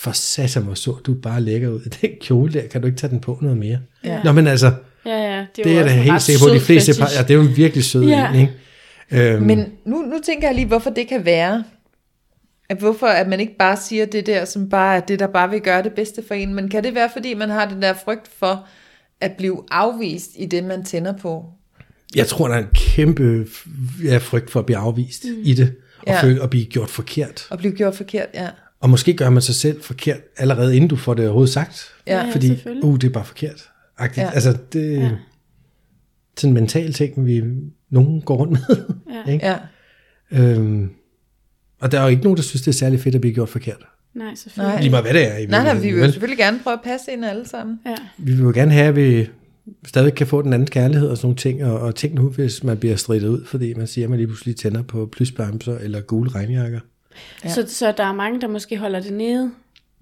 [0.00, 1.80] for satan, hvor så du bare lækker ud.
[2.02, 3.78] Den kjole der, kan du ikke tage den på noget mere?
[4.04, 4.22] Ja.
[4.22, 4.72] Nå, men altså,
[5.06, 7.34] ja, ja, det, det er da helt sikker på, de fleste par, ja, det er
[7.34, 8.32] jo en virkelig sød Ja.
[8.34, 8.52] en, ikke?
[9.32, 11.64] Øhm, Men nu, nu tænker jeg lige, hvorfor det kan være.
[12.68, 15.50] At hvorfor at man ikke bare siger det der, som bare er det, der bare
[15.50, 16.54] vil gøre det bedste for en.
[16.54, 18.66] Men kan det være, fordi man har den der frygt for
[19.20, 21.44] at blive afvist i det, man tænder på?
[22.14, 23.46] Jeg tror, der er en kæmpe
[24.04, 25.42] ja, frygt for at blive afvist mm.
[25.44, 26.12] i det, og Ja.
[26.14, 26.22] ja.
[26.22, 27.46] føle at blive gjort forkert.
[27.50, 28.48] Og blive gjort forkert, ja.
[28.80, 31.92] Og måske gør man sig selv forkert, allerede inden du får det overhovedet sagt.
[32.06, 32.84] Ja, ja, fordi, selvfølgelig.
[32.84, 33.68] uh, det er bare forkert.
[33.98, 34.18] Agtigt.
[34.18, 34.22] Ja.
[34.28, 34.30] Ja.
[34.34, 35.10] Altså, det er Ja.
[36.36, 37.42] sådan en mental ting, vi
[37.90, 38.76] nogen går rundt med.
[39.26, 39.32] Ja.
[39.32, 39.46] ikke?
[39.46, 39.56] Ja.
[40.32, 40.90] Øhm,
[41.80, 43.48] og der er jo ikke nogen, der synes, det er særlig fedt at blive gjort
[43.48, 43.86] forkert.
[44.14, 44.72] Nej, selvfølgelig.
[44.74, 44.80] Nej.
[44.80, 45.36] Lige meget hvad det er.
[45.36, 47.80] I Nej, nej, vi vil jo selvfølgelig gerne prøve at passe ind alle sammen.
[47.86, 47.94] Ja.
[48.18, 49.28] Vi vil jo gerne have, at vi
[49.86, 52.64] stadig kan få den anden kærlighed og sådan nogle ting, og, og tænk nu, hvis
[52.64, 56.00] man bliver stridet ud, fordi man siger, at man lige pludselig tænder på plysbamser eller
[56.00, 56.80] gule regnjakker.
[57.44, 57.52] Ja.
[57.52, 59.50] Så, så der er mange, der måske holder det nede.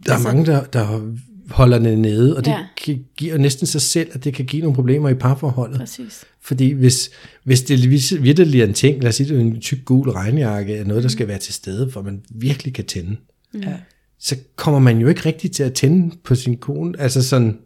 [0.06, 1.12] Der er Altså- mange, der, der
[1.50, 2.56] holder det nede, og det Ja.
[2.58, 2.64] ja.
[2.80, 5.78] gi- giver næsten sig selv, at det kan give nogle problemer i parforholdet.
[5.78, 6.24] Præcis.
[6.40, 7.10] Fordi hvis,
[7.44, 7.90] hvis det
[8.22, 11.02] virkelig er en ting, lad os sige, det er en tyk gul regnjakke, er noget,
[11.02, 13.16] der skal være til stede, for man virkelig kan tænde,
[13.62, 13.74] Ja.
[14.18, 17.00] så kommer man jo ikke rigtig til at tænde på sin kone.
[17.00, 17.58] Altså sådan,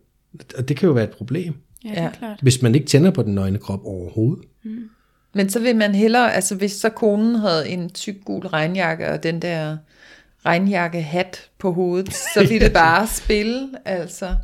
[0.59, 2.39] og det kan jo være et problem, Ja, det er klart.
[2.43, 4.45] hvis man ikke tænder på den nøgne krop overhovedet.
[5.35, 9.23] Men så vil man hellere, altså hvis så konen havde en tyk gul regnjakke og
[9.23, 9.77] den der
[10.47, 14.37] regnjakkehat på hovedet, så ville det bare spille, altså.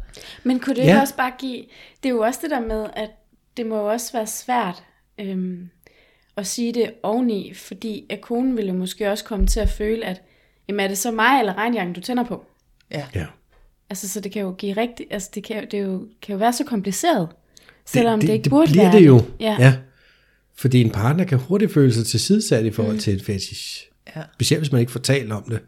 [0.45, 1.01] Men kunne det ikke Ja.
[1.01, 1.65] også bare give...
[2.03, 3.11] Det er jo også det der med, at
[3.57, 4.83] det må jo også være svært
[5.21, 5.69] øhm,
[6.37, 10.05] at sige det oveni, fordi at konen ville jo måske også komme til at føle,
[10.05, 10.23] at
[10.69, 12.45] jamen er det så mig eller regnjakken, du tænder på?
[12.91, 13.07] Ja.
[13.15, 13.27] Ja.
[13.91, 15.07] Altså, så det kan jo give rigtig...
[15.11, 17.29] Altså, det kan, jo- det jo, kan jo være så kompliceret,
[17.87, 19.21] selvom det, det, ikke det burde bliver være det jo.
[19.41, 19.57] Ja.
[19.59, 19.75] ja.
[20.57, 23.01] Fordi en partner kan hurtigt føle sig tilsidesat i forhold mm.
[23.01, 23.91] til et fetish.
[24.17, 24.23] Ja.
[24.35, 25.61] Specielt hvis man ikke får talt om det.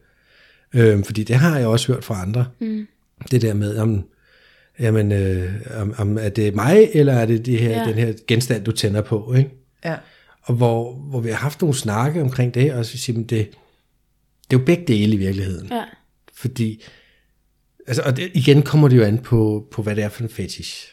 [0.74, 2.46] Øhm, fordi det har jeg også hørt fra andre.
[2.61, 2.87] Mm.
[3.31, 4.05] Det der med, om,
[4.81, 7.79] jamen, øh, om, om er det mig, eller er det, det her, Ja.
[7.79, 7.85] ja.
[7.87, 9.35] den her genstand, du tænder på.
[9.35, 9.50] Ikke?
[9.85, 9.96] Ja.
[10.42, 13.48] Og hvor, hvor vi har haft nogle snakke omkring det, og så siger man, det,
[14.50, 15.68] det er jo begge dele i virkeligheden.
[15.70, 15.85] ja.
[16.35, 16.85] Fordi,
[17.87, 20.29] altså, og det, igen kommer det jo an på, på, hvad det er for en
[20.29, 20.88] fetish.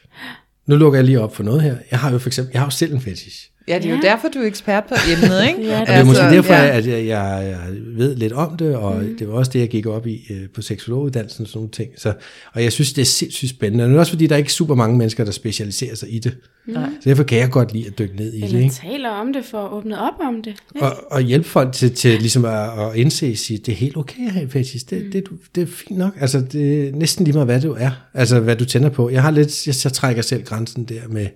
[0.66, 1.78] Nu lukker jeg lige op for noget her.
[1.92, 3.52] Jeg har jo for eksempel, jeg har jo selv en fetish.
[3.68, 4.10] Ja, det er jo Ja.
[4.10, 5.62] derfor, du er ekspert på emnet, ikke?
[5.72, 6.78] Ja, det er måske derfor, ja.
[6.78, 7.60] at jeg, jeg, jeg
[7.98, 9.18] ved lidt om det, og mm.
[9.18, 11.90] det var også det, jeg gik op i øh, på seksologuddannelsen og sådan nogle ting.
[11.98, 12.14] Så,
[12.54, 13.84] og jeg synes, det er sindssygt spændende.
[13.84, 16.20] Og det er også fordi, der er ikke super mange mennesker, der specialiserer sig i
[16.20, 16.38] det.
[16.68, 16.90] Nej.
[17.02, 18.54] Så derfor kan jeg godt lide at dykke ned i det.
[18.54, 20.54] Eller taler om det for at åbne op om det.
[20.76, 20.86] ikke?
[20.88, 23.98] Og, og hjælpe folk til, til ligesom at, at indse og sige, det er helt
[23.98, 24.90] okay at have en fetish.
[24.90, 25.12] Det, mm.
[25.12, 26.14] det, du- det er fint nok.
[26.20, 27.92] Altså, det er næsten lige meget, hvad du er.
[28.14, 29.10] Altså, hvad du tænder på.
[29.10, 31.28] Jeg har lidt, jeg, jeg trækker selv grænsen der med,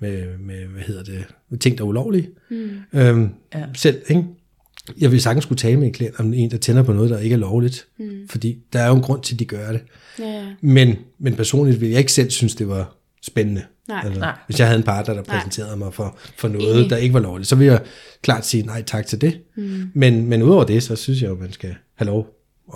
[0.00, 2.28] med, med hvad hedder det, med ting, der er ulovlige.
[2.50, 2.70] Mm.
[2.92, 3.64] Øhm, Ja.
[3.74, 4.24] Selv, ikke?
[5.00, 7.18] Jeg vil sagtens skulle tale med en klient om en, der tænder på noget, der
[7.18, 7.86] ikke er lovligt.
[7.98, 8.28] Mm.
[8.28, 9.80] Fordi der er jo en grund til, at de gør det.
[10.18, 10.46] Ja, ja.
[10.60, 13.62] Men, men personligt vil jeg ikke selv synes, det var spændende.
[13.88, 14.02] Nej.
[14.06, 14.38] Eller, Nej.
[14.46, 15.36] Hvis jeg havde en partner, der Nej.
[15.36, 16.90] præsenterede mig for, for noget, Enig.
[16.90, 17.82] der ikke var lovligt, så ville jeg
[18.22, 19.40] klart sige nej tak til det.
[19.56, 19.90] Mm.
[19.94, 22.26] Men, men udover det, så synes jeg jo, at man skal have lov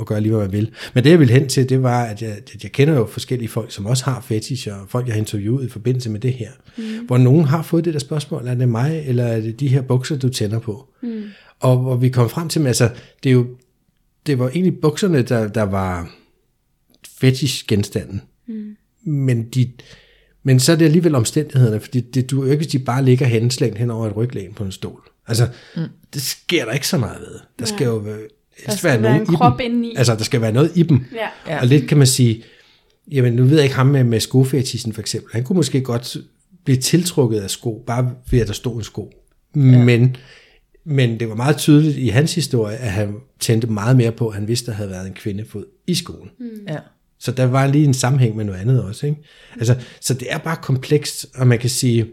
[0.01, 0.71] at gøre lige, hvad man vil.
[0.95, 3.49] Men det, jeg ville hen til, det var, at jeg, at jeg kender jo forskellige
[3.49, 6.51] folk, som også har fetish, og folk, jeg har interviewet i forbindelse med det her,
[6.77, 7.07] mm.
[7.07, 9.83] hvor nogen har fået det der spørgsmål, er det mig, eller er det de her
[9.83, 10.89] bukser, du tænder på?
[11.03, 11.23] Mm.
[11.61, 12.91] Og hvor vi kom frem til, altså,
[13.23, 13.47] det er jo,
[14.27, 16.15] det var egentlig bukserne, der, der var
[17.09, 18.23] fetish-genstanden.
[18.47, 18.77] Mm.
[19.13, 19.73] Men, de,
[20.43, 23.79] men så er det alligevel omstændighederne, fordi det, du ikke, hvis de bare ligger henslængt
[23.79, 25.01] hen over et ryglæn på en stol.
[25.27, 25.83] Altså, mm.
[26.15, 27.41] det sker der ikke så meget ved.
[27.59, 28.19] Der skal jo være,
[28.67, 29.67] Der skal være nogen en i krop dem.
[29.67, 29.95] indeni.
[29.97, 31.05] Altså, der skal være noget i dem.
[31.15, 31.53] Ja.
[31.53, 31.61] Ja.
[31.61, 32.43] Og lidt kan man sige,
[33.13, 35.33] jamen nu ved jeg ikke ham med, med skofetisen for eksempel.
[35.33, 36.17] Han kunne måske godt
[36.65, 39.13] blive tiltrukket af sko, bare ved at der stod en sko.
[39.55, 40.17] Men,
[40.85, 44.35] men det var meget tydeligt i hans historie, at han tændte meget mere på, at
[44.35, 46.31] han vidste, at der havde været en kvindefod i skoen.
[46.41, 46.47] Mm.
[46.69, 46.77] Ja.
[47.19, 49.07] Så der var lige en sammenhæng med noget andet også.
[49.07, 49.19] Ikke?
[49.57, 52.07] Altså, så det er bare komplekst, og man kan sige,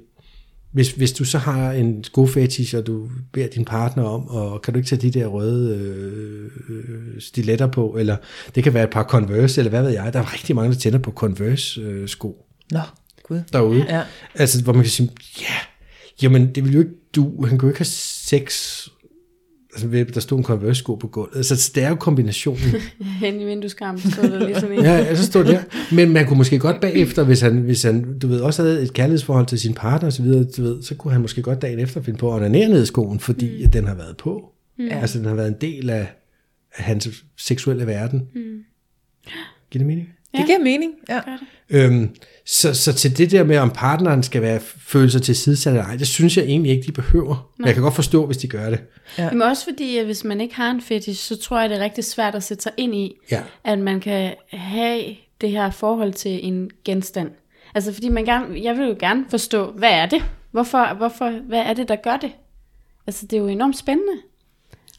[0.72, 4.74] hvis, hvis du så har en skofetish, og du beder din partner om, og kan
[4.74, 8.18] du ikke tage de der røde øh, øh, stiletter på, eller
[8.56, 10.14] det kan være et par Converse, eller hvad ved jeg.
[10.14, 12.80] Der er rigtig mange, der tænder på Converse-sko Nå,
[13.24, 13.42] gud.
[13.54, 13.86] derude.
[13.90, 14.02] Ja.
[14.36, 15.10] Altså, hvor man kan sige,
[15.42, 15.56] ja,
[16.22, 18.78] jamen det vil jo ikke du, han kunne jo ikke have sex,
[19.74, 21.46] altså der stod en Converse-sko på gulvet.
[21.46, 22.76] Så det er jo kombinationen.
[23.22, 24.84] Hen i vindueskarmen stod der lige sådan en.
[24.84, 25.62] Ja, ja, så stod der.
[25.96, 28.94] Men man kunne måske godt bagefter, hvis han, hvis han du ved, også havde et
[28.94, 31.80] kærlighedsforhold til sin partner og så videre, du ved, så kunne han måske godt dagen
[31.80, 33.66] efter finde på at onanere ned i skoen, fordi mm.
[33.66, 34.52] at den har været på.
[34.80, 34.88] Mm.
[34.92, 36.08] Altså, den har været en del af,
[36.76, 38.28] af hans seksuelle verden.
[38.36, 38.42] Mm.
[39.72, 40.10] Giver det mening?
[40.38, 40.94] Det giver mening.
[41.10, 41.22] Ja.
[41.70, 42.10] Øhm,
[42.46, 45.86] så, så til det der med, om partneren skal være føle sig til sidesat eller
[45.86, 47.52] ej, det synes jeg egentlig ikke, de behøver.
[47.58, 48.80] Men jeg kan godt forstå, hvis de gør det.
[49.18, 49.32] Ja.
[49.32, 51.84] Men også fordi, at hvis man ikke har en fetish, så tror jeg, det er
[51.84, 53.42] rigtig svært at sætte sig ind i, Ja.
[53.64, 55.04] at man kan have
[55.42, 57.32] det her forhold til en genstand.
[57.76, 60.24] Altså fordi man gerne, jeg vil jo gerne forstå, hvad er det?
[60.52, 62.32] Hvorfor, hvorfor, hvad er det, der gør det?
[63.08, 64.14] Altså det er jo enormt spændende.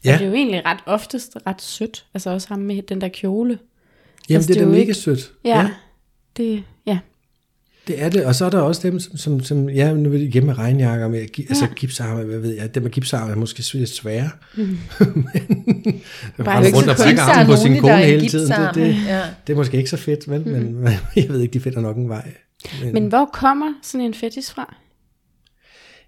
[0.05, 0.13] Ja.
[0.13, 2.05] Og det er jo egentlig ret oftest ret sødt.
[2.13, 3.59] Altså også ham med den der kjole.
[4.29, 5.31] Jamen, Altså, det er det da er jo mega ikke- sødt.
[5.45, 5.69] Ja, ja.
[6.37, 6.63] det.
[7.87, 10.21] Det er det, og så er der også dem, som, som, som ja, nu vil
[10.21, 13.35] jeg hjemme med regnjakker, med, gi- altså gipsarme, hvad ved jeg, dem med gipsarme er
[13.35, 14.29] måske lidt svære.
[14.57, 14.63] Mm.
[16.37, 19.21] men Bare rundt og gipsarm, armen på sin kone hele tiden, det, det, Ja.
[19.47, 20.47] det er måske ikke så fedt, vel?
[20.47, 22.31] men jeg ved ikke, de finder nok en vej.
[22.83, 24.75] Men, Men hvor kommer sådan en fetish fra?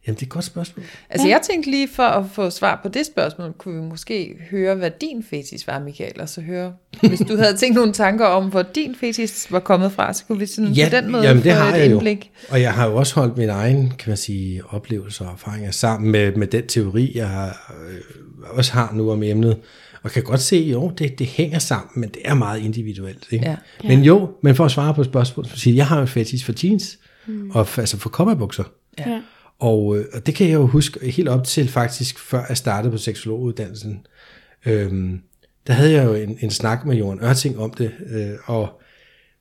[0.07, 0.85] Jamen, det er et godt spørgsmål.
[1.09, 4.75] Altså jeg tænkte lige for at få svar på det spørgsmål, kunne vi måske høre,
[4.75, 8.49] hvad din fetish var, Michael, og så høre, hvis du havde tænkt nogle tanker om,
[8.49, 11.43] hvor din fetish var kommet fra, så kunne vi sådan Ja, på den måde jamen,
[11.43, 11.91] det få har et jeg jo.
[11.91, 12.31] indblik.
[12.49, 16.11] Og jeg har jo også holdt min egen, kan man sige, oplevelser og erfaringer sammen
[16.11, 17.97] med, med den teori, jeg har, øh,
[18.57, 19.57] også har nu om emnet.
[20.03, 23.25] Og kan godt se, jo, det, det hænger sammen, men det er meget individuelt.
[23.31, 23.45] Ikke?
[23.45, 23.55] Ja.
[23.83, 26.45] Men jo, men for at svare på spørgsmålet, så siger jeg, jeg har en fetish
[26.45, 27.51] for jeans, mm.
[27.53, 28.63] og altså for cowboybukser.
[28.99, 29.19] Ja.
[29.61, 29.65] Ja.
[29.67, 32.91] Og, øh, og det kan jeg jo huske helt op til faktisk, før jeg startede
[32.91, 33.99] på seksologuddannelsen.
[34.65, 35.19] Øhm,
[35.67, 38.81] der havde jeg jo en, en snak med Jorden Ørting om det, øh, og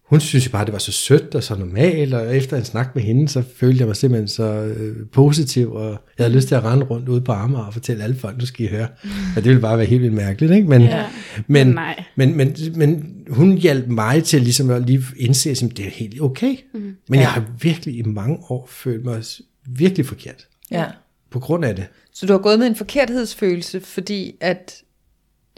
[0.05, 2.95] hun synes jo bare, det var så sødt og så normalt, og efter en snak
[2.95, 6.55] med hende, så følte jeg mig simpelthen så øh, positiv, og jeg havde lyst til
[6.55, 8.89] at rende rundt ude på Amager og fortælle alle folk, nu skal I høre.
[9.37, 10.69] Og det ville bare være helt vildt mærkeligt, ikke?
[10.69, 11.05] Men, Ja.
[11.47, 12.05] men, Men nej.
[12.17, 16.21] men, men, men hun hjalp mig til ligesom at lige indse, at det er helt
[16.21, 16.57] okay.
[16.75, 16.97] Mm.
[17.09, 19.23] Men jeg har virkelig i mange år følt mig
[19.67, 20.85] virkelig forkert Ja.
[21.31, 21.87] på grund af det.
[22.13, 24.75] Så du har gået med en forkerthedsfølelse, fordi at,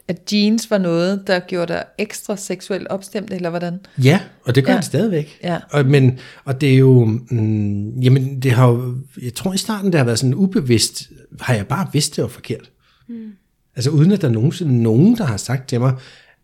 [0.08, 3.78] at jeans var noget, der gjorde dig ekstra seksuelt opstemt, eller hvordan?
[4.02, 4.76] Ja, og det gør Ja.
[4.76, 5.38] det stadigvæk.
[5.42, 5.58] Ja.
[5.70, 9.92] Og, men, og det er jo, mm, jamen det har jo, jeg tror i starten,
[9.92, 11.02] det har været sådan ubevidst,
[11.40, 12.70] har jeg bare vidst, det var forkert.
[13.08, 13.32] Mm.
[13.76, 15.94] Altså uden at der er nogensinde nogen, der har sagt til mig,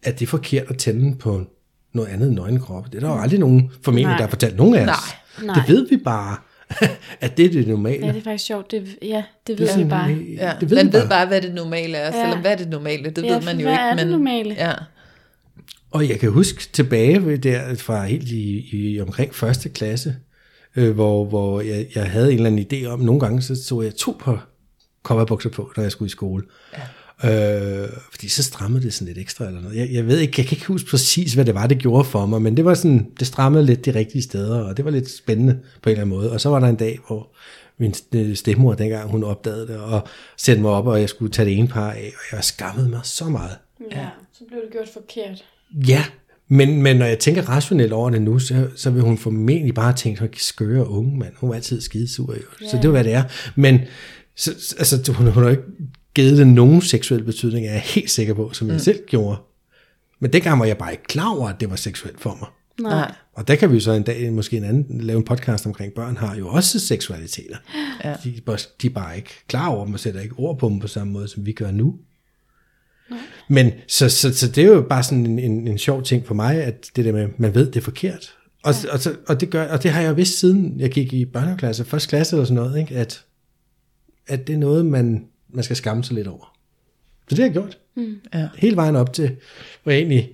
[0.02, 1.44] at det er forkert at tænde på
[1.92, 2.86] noget andet end nøgenkrop.
[2.86, 4.16] Det er der jo aldrig nogen formentlig, Nej.
[4.16, 4.86] der har fortalt nogen af os.
[5.38, 5.46] Nej.
[5.46, 5.54] Nej.
[5.66, 6.36] Det ved vi bare,
[7.20, 8.06] at det er det normale.
[8.06, 8.70] Ja, det er faktisk sjovt.
[8.70, 10.08] Det, ja, det ved Det sådan, bare.
[10.36, 10.52] Ja.
[10.60, 11.26] det ved man ved bare.
[11.26, 12.24] hvad det normale er, Ja.
[12.24, 13.82] selvom hvad er det normale, det Ja, ved man jo hvad ikke.
[13.82, 14.54] er det normale?
[14.58, 14.72] Ja.
[15.90, 20.16] Og jeg kan huske tilbage ved der fra helt i, i omkring første klasse,
[20.76, 23.84] øh, hvor, hvor jeg, jeg havde en eller anden idé om, nogle gange så tog
[23.84, 24.48] jeg to par
[25.02, 26.44] kopperbukser på, når jeg skulle i skole.
[26.72, 26.78] Ja.
[27.24, 29.76] Øh, fordi så strammede det sådan lidt ekstra eller noget.
[29.76, 32.26] Jeg, jeg ved ikke, jeg kan ikke huske præcis, hvad det var, det gjorde for
[32.26, 35.10] mig, men det var sådan, det strammede lidt de rigtige steder, og det var lidt
[35.10, 36.32] spændende på en eller anden måde.
[36.32, 37.28] Og så var der en dag, hvor
[37.78, 37.94] min
[38.34, 41.68] stemmor dengang, hun opdagede det, og sendte mig op, og jeg skulle tage det ene
[41.68, 43.56] par af, og jeg skammede mig så meget.
[43.90, 45.44] Ja, så blev det gjort forkert.
[45.88, 46.04] Ja,
[46.48, 49.92] men, men når jeg tænker rationelt over det nu, så, så vil hun formentlig bare
[49.92, 51.32] tænke, at skøre unge mand.
[51.36, 52.40] Hun var altid skidesur, jo.
[52.62, 52.68] Ja.
[52.68, 53.22] så det er hvad det er.
[53.54, 53.80] Men
[54.36, 55.62] så, altså, hun, hun har ikke
[56.14, 58.80] givet det nogen seksuel betydning, er jeg helt sikker på, som jeg mm.
[58.80, 59.36] selv gjorde.
[60.20, 62.48] Men dengang var jeg bare ikke klar over, at det var seksuelt for mig.
[62.90, 63.12] Nej.
[63.34, 65.92] Og der kan vi jo så en dag, måske en anden, lave en podcast omkring,
[65.94, 67.56] børn har jo også seksualiteter.
[68.04, 68.14] Ja.
[68.24, 68.40] De,
[68.82, 71.12] de er bare ikke klar over dem, og sætter ikke ord på dem på samme
[71.12, 71.94] måde, som vi gør nu.
[73.10, 73.18] Nej.
[73.48, 76.34] Men så, så, så det er jo bare sådan en, en, en sjov ting for
[76.34, 78.34] mig, at det der med, man ved, det er forkert.
[78.62, 78.92] Og, ja.
[78.92, 81.84] og, så, og, det gør, og det har jeg vidst siden jeg gik i børneklasse,
[81.84, 82.94] første klasse eller sådan noget, ikke?
[82.94, 83.24] At,
[84.26, 86.56] at det er noget, man, man skal skamme sig lidt over.
[87.28, 87.78] Så det har jeg gjort.
[87.94, 88.20] Mm.
[88.34, 88.48] Ja.
[88.56, 89.30] Hele vejen op til,
[89.82, 90.30] hvor jeg egentlig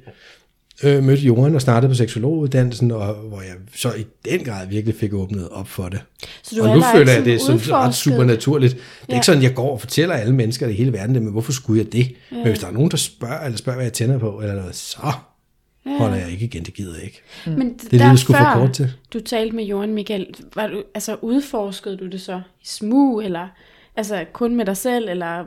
[0.85, 4.95] øh, mødte Johan og startede på seksologuddannelsen, og hvor jeg så i den grad virkelig
[4.95, 6.01] fik åbnet op for det.
[6.43, 8.75] Så du og nu føler jeg, det er sådan ret super naturligt.
[8.75, 9.15] Det er ja.
[9.15, 11.83] ikke sådan, jeg går og fortæller alle mennesker i hele verden det, men hvorfor skulle
[11.83, 12.17] jeg det?
[12.31, 12.37] Ja.
[12.37, 14.75] Men hvis der er nogen, der spørger, eller spørger, hvad jeg tænder på, eller noget,
[14.75, 14.99] så
[15.87, 15.99] ja.
[15.99, 17.23] holder jeg ikke igen, det gider jeg ikke.
[17.47, 17.53] Mm.
[17.53, 18.93] Men det er det, skulle for kort til.
[19.13, 23.49] du talte med Johan Michael, var du, altså udforskede du det så i smug, eller
[23.99, 25.45] Altså kun med dig selv, eller...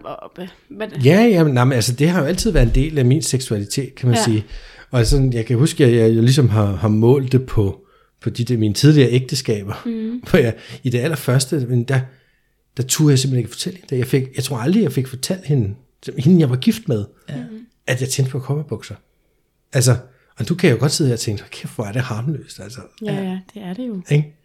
[0.69, 0.87] Hvad?
[0.87, 3.95] Ja, jamen, nej, men, altså, det har jo altid været en del af min seksualitet,
[3.95, 4.23] kan man ja.
[4.23, 4.45] sige.
[4.91, 7.81] Og sådan, jeg kan huske, at jeg, jeg ligesom har, har målt det på,
[8.21, 9.81] på de, de, mine tidligere ægteskaber.
[9.85, 10.23] Mm.
[10.29, 11.99] Hvor jeg, I det allerførste, men der,
[12.77, 13.97] der turde jeg simpelthen ikke fortælle hende.
[13.97, 15.75] Jeg, fik, jeg tror aldrig, jeg fik fortalt hende,
[16.17, 17.35] hende jeg var gift med, ja.
[17.87, 18.95] at jeg tændte på kopperbukser.
[19.73, 19.97] Altså,
[20.39, 22.59] og du kan jo godt sidde her og tænke, kæft, hvor er det harmløst.
[22.59, 24.01] Altså, ja, ja, det er det jo.
[24.09, 24.35] Ikke?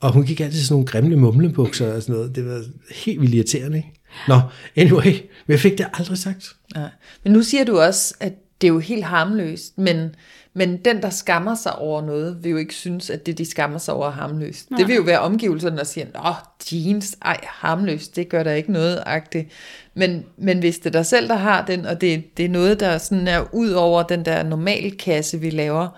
[0.00, 2.34] Og hun gik altid sådan nogle grimle mumlebukser og sådan noget.
[2.34, 2.62] Det var
[3.04, 3.92] helt vildt irriterende, ikke?
[4.28, 4.40] Nå,
[4.76, 5.12] anyway,
[5.46, 6.56] men jeg fik det aldrig sagt.
[6.76, 6.88] Ja.
[7.24, 10.14] Men nu siger du også, at det er jo helt harmløst, men,
[10.54, 13.78] men den, der skammer sig over noget, vil jo ikke synes, at det, de skammer
[13.78, 14.70] sig over, er harmløst.
[14.70, 14.78] Nej.
[14.78, 16.34] Det vil jo være omgivelserne, der siger, åh,
[16.72, 19.48] jeans, ej, harmløst, det gør der ikke noget, agtigt.
[19.94, 22.80] Men, men hvis det er dig selv, der har den, og det, det er noget,
[22.80, 25.88] der sådan er ud over den der normalkasse, vi laver,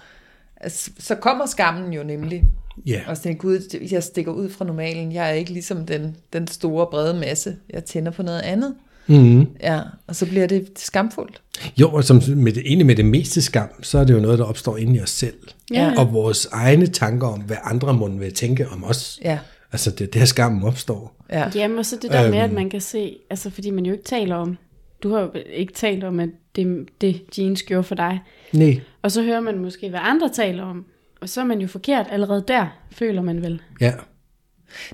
[0.56, 2.44] altså, så kommer skammen jo nemlig.
[2.88, 3.08] Yeah.
[3.08, 5.12] Og så gud, jeg stikker ud fra normalen.
[5.12, 7.56] Jeg er ikke ligesom den, den store brede masse.
[7.70, 8.74] Jeg tænder på noget andet.
[9.06, 9.46] Mm.
[9.62, 11.42] Ja, og så bliver det skamfuldt.
[11.80, 14.38] Jo, og som med det, egentlig med det meste skam, så er det jo noget,
[14.38, 15.36] der opstår inde i os selv.
[15.70, 15.92] Ja.
[15.98, 19.20] Og vores egne tanker om, hvad andre må vil tænke om os.
[19.24, 19.38] Ja.
[19.72, 21.24] Altså det, det her skammen opstår.
[21.30, 21.50] Ja.
[21.54, 23.92] Jamen, og så det der øhm, med, at man kan se, altså fordi man jo
[23.92, 24.56] ikke taler om,
[25.02, 28.20] du har jo ikke talt om, at det, det jeans gjorde for dig.
[28.52, 28.80] Nej.
[29.02, 30.84] Og så hører man måske, hvad andre taler om.
[31.20, 33.62] Og så er man jo forkert allerede der, føler man vel.
[33.80, 33.92] Ja.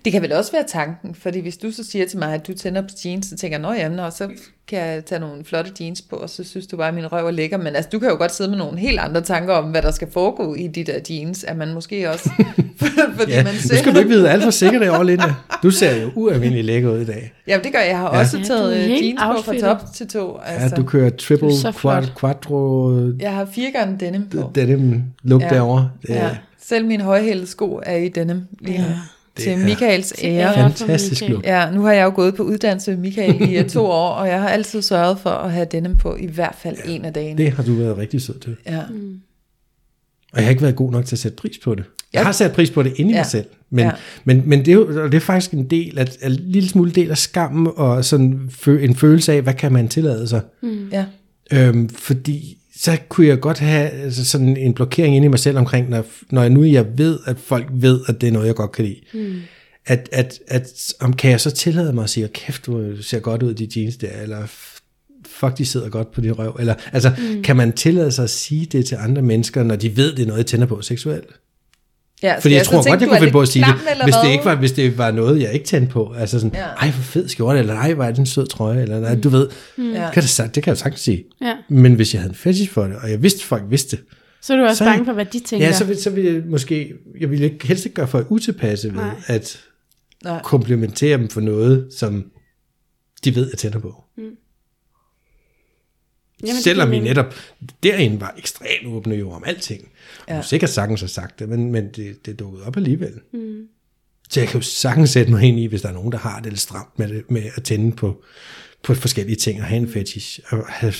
[0.05, 2.55] Det kan vel også være tanken, fordi hvis du så siger til mig, at du
[2.55, 4.29] tænder på jeans, så tænker jeg, nå og så
[4.69, 7.27] kan jeg tage nogle flotte jeans på, og så synes du bare, at min røv
[7.27, 7.57] er lækker.
[7.57, 9.91] Men altså, du kan jo godt sidde med nogle helt andre tanker om, hvad der
[9.91, 12.31] skal foregå i de der jeans, at man måske også...
[13.19, 13.75] fordi ja, man ser...
[13.75, 15.35] nu skal du ikke vide alt for sikkert det over, Linda.
[15.63, 17.33] Du ser jo ualmindelig lækker ud i dag.
[17.47, 17.89] Jamen det gør jeg.
[17.89, 18.21] Jeg har ja.
[18.21, 20.39] også taget ja, jeans på fra top til to.
[20.45, 20.77] Altså.
[20.77, 22.93] Ja, du kører triple, quad, quattro...
[23.21, 24.51] Jeg har fire gange denim på.
[24.55, 25.49] Denim look ja.
[25.49, 25.91] derovre.
[26.03, 26.31] Det ja.
[26.63, 28.95] Selv mine højhældede sko er i denim lige ja.
[29.37, 30.55] Det til Michaels ære.
[30.55, 31.45] Fantastisk look.
[31.45, 34.41] Ja, nu har jeg jo gået på uddannelse med Michael i to år, og jeg
[34.41, 37.39] har altid sørget for at have denim på i hvert fald ja, en af dagene.
[37.39, 38.57] Det har du været rigtig sød til.
[38.67, 38.83] Ja.
[38.91, 39.21] Mm.
[40.33, 41.85] Og jeg har ikke været god nok til at sætte pris på det.
[42.13, 43.19] Jeg har sat pris på det inde i ja.
[43.19, 43.47] mig selv.
[43.71, 43.91] Men, ja.
[44.25, 47.11] men, men det, er jo, det er faktisk en del, af, en lille smule del
[47.11, 50.41] af skammen, og sådan en følelse af, hvad kan man tillade sig.
[50.63, 50.89] Mm.
[50.93, 51.05] Ja.
[51.53, 55.59] Øhm, fordi så kunne jeg godt have altså sådan en blokering inde i mig selv
[55.59, 58.55] omkring, når, når jeg nu jeg ved, at folk ved, at det er noget, jeg
[58.55, 59.01] godt kan lide.
[59.15, 59.41] Mm.
[59.87, 63.43] At, at, at om kan jeg så tillade mig at sige, kæft, du ser godt
[63.43, 64.47] ud i de jeans der, eller
[65.27, 66.57] fuck, de sidder godt på din røv.
[66.61, 67.43] Eller, altså, mm.
[67.43, 70.27] kan man tillade sig at sige det til andre mennesker, når de ved, det er
[70.27, 71.27] noget, jeg tænder på seksuelt?
[72.25, 74.33] Ja, Fordi jeg, jeg tror godt, jeg kunne finde på at sige det, hvis det,
[74.33, 76.15] ikke var, hvis det var noget, jeg ikke tændte på.
[76.19, 76.67] Altså sådan, ja.
[76.67, 79.29] ej, hvor fed skjorte, eller ej, hvor er det en sød trøje, eller nej, du
[79.29, 79.93] ved, mm.
[80.13, 81.25] kan det, det kan jeg sagtens sige.
[81.43, 81.57] Ja.
[81.69, 83.99] Men hvis jeg havde en fetish for det, og jeg vidste, folk vidste
[84.45, 85.67] så er du også så, bange for, hvad de tænker.
[85.67, 88.89] Ja, så vil, så vil jeg måske, jeg ville ikke, helst ikke gøre for utilpasse
[88.89, 89.15] ved, nej.
[89.27, 89.61] at
[90.25, 90.41] nej.
[90.45, 92.25] komplimentere dem for noget, som
[93.25, 94.05] de ved, jeg tænder på.
[94.17, 94.23] Mm.
[96.47, 97.35] Jamen, Selvom vi netop
[97.83, 99.89] derinde var ekstremt åbne jo om alting.
[100.29, 100.39] Ja.
[100.39, 103.13] Og sikkert sagtens har sagt det, men, men det, det dukkede op alligevel.
[103.33, 103.63] Mm.
[104.31, 106.41] Så jeg kan jo sagtens sætte mig ind i, hvis der er nogen, der har
[106.41, 108.23] det lidt stramt med, det, med at tænde på,
[108.83, 110.93] på forskellige ting og have en fetish, og have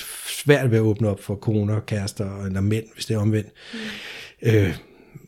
[0.43, 3.49] svært ved at åbne op for koner, kærester eller mænd, hvis det er omvendt.
[3.73, 3.79] Mm.
[4.49, 4.75] Øh,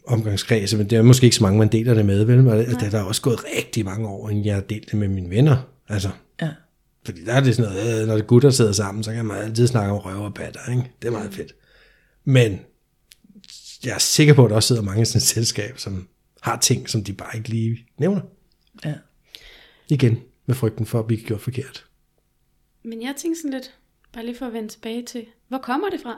[0.08, 2.44] omgangskreds, men det er måske ikke så mange, man deler det med, vel?
[2.44, 5.08] Men altså, der er også gået rigtig mange år, inden jeg har delt det med
[5.08, 5.58] mine venner.
[5.90, 6.10] Altså,
[6.42, 6.50] Ja.
[7.08, 9.38] Fordi der er det sådan noget, øh, når det gutter sidder sammen, så kan man
[9.38, 10.92] altid snakke om røv og batter, ikke?
[11.02, 11.56] Det er meget fedt.
[12.26, 12.60] Men
[13.86, 16.08] jeg er sikker på, at der også sidder mange i sådan et selskab, som
[16.42, 18.22] har ting, som de bare ikke lige nævner.
[18.86, 18.94] Ja.
[19.90, 21.86] Igen, med frygten for at blive gjort forkert.
[22.84, 23.74] Men jeg tænker sådan lidt,
[24.14, 26.16] bare lige for at vende tilbage til, hvor kommer det fra?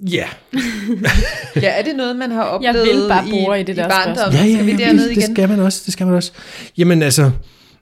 [0.00, 0.28] Ja,
[1.62, 4.38] ja, er det noget, man har Jeg oplevet vil bare bore i det der barndommen?
[4.38, 5.22] ja, ja, Skal vi ja, derned det, igen?
[5.22, 6.32] det skal man også, det skal man også.
[6.78, 7.30] Jamen altså,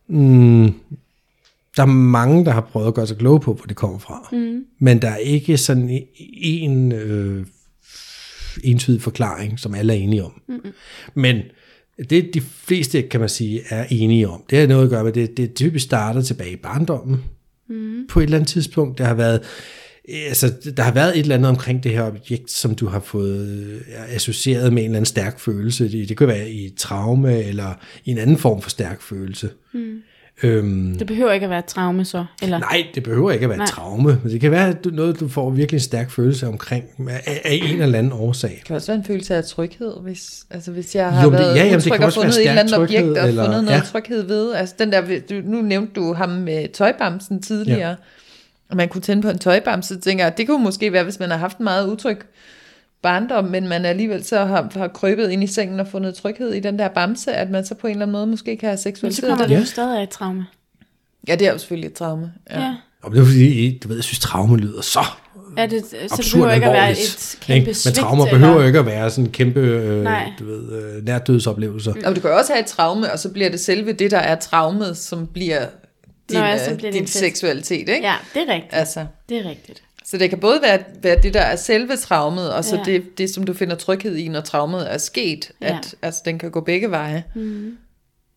[0.08, 0.74] mm,
[1.76, 4.28] der er mange, der har prøvet at gøre sig kloge på, hvor det kommer fra.
[4.32, 4.64] Mm.
[4.78, 6.02] Men der er ikke sådan
[6.36, 7.46] en øh,
[8.64, 10.40] entydig forklaring, som alle er enige om.
[10.48, 10.72] Mm-hmm.
[11.14, 11.42] Men
[12.10, 14.42] det de fleste, kan man sige, er enige om.
[14.50, 17.24] Det har noget at gøre med, det, det typisk starter tilbage i barndommen.
[17.68, 18.06] Mm.
[18.08, 19.40] På et eller andet tidspunkt, der har været
[20.08, 23.48] altså, der har været et eller andet omkring det her objekt, som du har fået
[23.48, 25.92] øh, associeret med en eller anden stærk følelse.
[25.92, 29.48] Det, det kan være i et traume, eller i en anden form for stærk følelse.
[29.74, 29.80] Mm.
[30.42, 32.58] Øhm, Det behøver ikke at være et traume så, eller?
[32.58, 33.64] nej, det behøver ikke at være Nej.
[33.64, 36.84] et traume, men det kan være du, noget, du får virkelig en stærk følelse omkring,
[37.08, 38.50] af, af en eller anden årsag.
[38.50, 41.38] Det kan også være en følelse af tryghed, hvis, altså hvis jeg har Jo, det-
[41.38, 43.44] været ja, jamen, utryg kan og fundet et eller andet stærk objekt tryghed, og eller-
[43.44, 43.82] fundet noget ja.
[43.84, 44.54] tryghed ved.
[44.54, 47.94] Altså den der, du, nu nævnte du ham med tøjbamsen tidligere, ja.
[48.74, 51.30] Man kunne tænde på en tøjbamse, så tænker jeg, det kunne måske være, hvis man
[51.30, 52.18] har haft en meget utryg
[53.02, 56.60] barndom, men man alligevel så har, har krøbet ind i sengen og fundet tryghed i
[56.60, 58.78] den der bamse, at man så på en eller anden måde måske kan have Men
[58.78, 59.56] så seksualiseret kommer det.
[59.56, 60.46] det jo stadig af et traume.
[61.28, 62.32] Ja, det er jo selvfølgelig et traume.
[62.50, 62.60] Ja.
[62.60, 62.74] Ja.
[63.02, 65.00] Og det er fordi, du ved, jeg synes, traume lyder så
[65.58, 67.80] Er det, så det absurd behøver ikke at være et kæmpe ikke?
[67.84, 70.06] Men traumer eller- behøver jo ikke at være sådan kæmpe, øh,
[70.38, 71.94] du ved, øh, nærdødsoplevelser.
[72.06, 74.34] Og du kan også have et traume, og så bliver det selve det, der er
[74.34, 75.66] traumet, som bliver
[76.30, 77.18] din, Nå ja, øh, din fest.
[77.18, 77.78] seksualitet.
[77.88, 77.92] Ikke?
[78.02, 78.74] Ja, det er rigtigt.
[78.74, 79.82] Altså, Det er rigtigt.
[80.04, 82.82] så det kan både være, være det, der er selve traumet, og så Ja.
[82.92, 85.50] det, det, som du finder tryghed i, når traumet er sket.
[85.60, 85.78] Ja.
[85.78, 87.24] At, altså, den kan gå begge veje.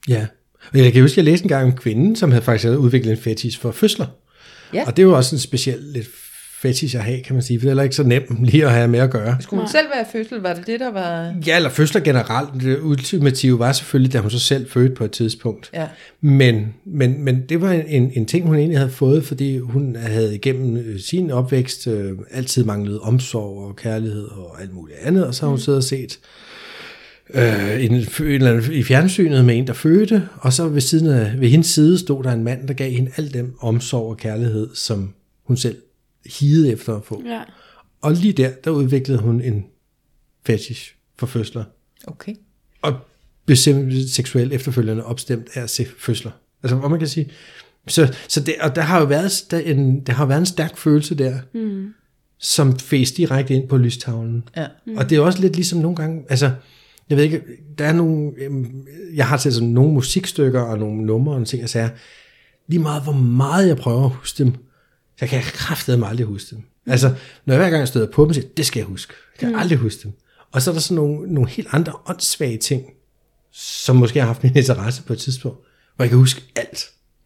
[0.08, 0.26] Ja.
[0.73, 3.12] Og jeg kan huske, at jeg læste en gang om kvinden, som havde faktisk udviklet
[3.12, 4.06] en fetish for fødsler.
[4.73, 4.84] Ja.
[4.88, 6.08] Og det er jo også en speciel lidt
[6.62, 8.72] fetish at have, kan man sige, for det er heller ikke så nemt lige at
[8.72, 9.38] have med at gøre.
[9.39, 9.72] Skulle hun Nej.
[9.72, 10.41] selv være fødsel?
[10.41, 11.34] Var det det, der var...
[11.48, 12.50] Ja, eller fødsler generelt.
[12.62, 15.70] Det ultimative var selvfølgelig, da hun så selv fødte på et tidspunkt.
[15.74, 15.88] Ja.
[16.22, 20.36] Men, men, men det var en, en ting, hun egentlig havde fået, fordi hun havde
[20.36, 25.36] igennem øh, sin opvækst øh, altid manglet omsorg og kærlighed og alt muligt andet, og
[25.36, 26.20] så har hun siddet og set
[27.34, 31.08] øh, en, en eller anden, i fjernsynet med en, der fødte, og så ved, siden
[31.08, 34.17] af, ved hendes side stod der en mand, der gav hende al den omsorg og
[34.17, 35.76] kærlighed, som hun selv
[36.40, 37.24] higede efter at få.
[37.26, 37.42] Ja.
[38.02, 39.66] Og lige der, der udviklede hun en
[40.46, 41.63] fetish for fødsler,
[42.08, 42.36] Okay.
[42.82, 42.94] og
[43.46, 46.32] blev simpelthen seksuelt efterfølgende opstemt af at se fødsler.
[46.63, 47.32] Altså, hvor man kan sige,
[47.88, 50.78] så, så det, og der har jo været, der, en, der har været en stærk
[50.78, 51.94] følelse der, mm.
[52.40, 54.44] som fæs direkte ind på lystavlen.
[54.58, 54.68] Ja.
[54.86, 54.98] Mm.
[54.98, 56.52] Og det er også lidt ligesom nogle gange, altså,
[57.10, 57.42] jeg ved ikke,
[57.78, 61.62] der er nogle, øhm, jeg har til sådan nogle musikstykker og nogle numre og ting,
[61.62, 61.90] jeg siger,
[62.68, 64.54] lige meget hvor meget jeg prøver at huske dem,
[65.19, 66.63] så kan jeg kraftedeme aldrig huske dem.
[66.88, 67.13] Altså,
[67.45, 69.13] når jeg hver gang jeg støder på dem, siger jeg, det skal jeg huske.
[69.36, 69.60] Jeg kan mm.
[69.60, 70.12] aldrig huske dem.
[70.51, 72.84] Og så er der sådan nogle, nogle helt andre åndssvage ting,
[73.53, 75.58] som måske har haft min interesse på et tidspunkt,
[75.95, 76.86] hvor jeg kan huske alt.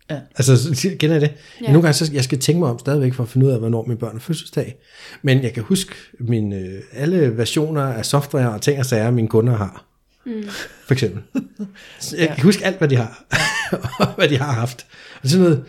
[0.09, 0.19] Ja.
[0.35, 1.27] Altså, så kender jeg det?
[1.61, 1.65] Ja.
[1.65, 1.71] Ja.
[1.71, 3.85] Nogle gange, så jeg skal tænke mig om stadigvæk for at finde ud af, hvornår
[3.85, 4.75] min børn er fødselsdag.
[5.21, 9.27] Men jeg kan huske mine, øh, alle versioner af software og ting og sager, mine
[9.27, 9.85] kunder har.
[10.25, 10.43] Mm.
[10.85, 11.21] For eksempel.
[11.99, 12.35] Så jeg Ja.
[12.35, 13.25] kan huske alt, hvad de har.
[13.99, 14.85] og hvad de har haft.
[15.23, 15.63] Og sådan noget,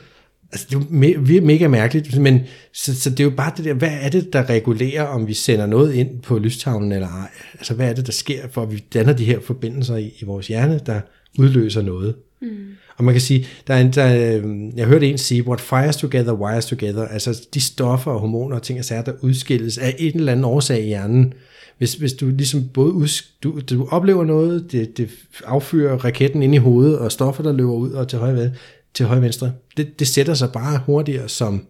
[0.53, 2.41] altså det er jo me- mega mærkeligt, men
[2.73, 5.35] så, så det er jo bare det der, hvad er det, der regulerer, om vi
[5.35, 7.29] sender noget ind på lystavlen eller ej?
[7.55, 10.25] Altså hvad er det, der sker, for at vi danner de her forbindelser i, i
[10.25, 11.01] vores hjerne, der
[11.39, 12.15] udløser noget?
[12.43, 12.49] Mm.
[12.97, 14.45] Og man kan sige, der er en, der, øh,
[14.77, 18.63] jeg hørte en sige, what fires together, wires together, altså de stoffer og hormoner og
[18.63, 21.33] ting og sager, der udskilles af en eller anden årsag i hjernen.
[21.79, 25.11] Hvis, hvis du ligesom både us, du, du oplever noget, det, det
[25.45, 28.51] affyrer raketten ind i hovedet, og stoffer, der løber ud og til højre,
[28.95, 31.67] til højre venstre, det, det sætter sig bare hurtigere som,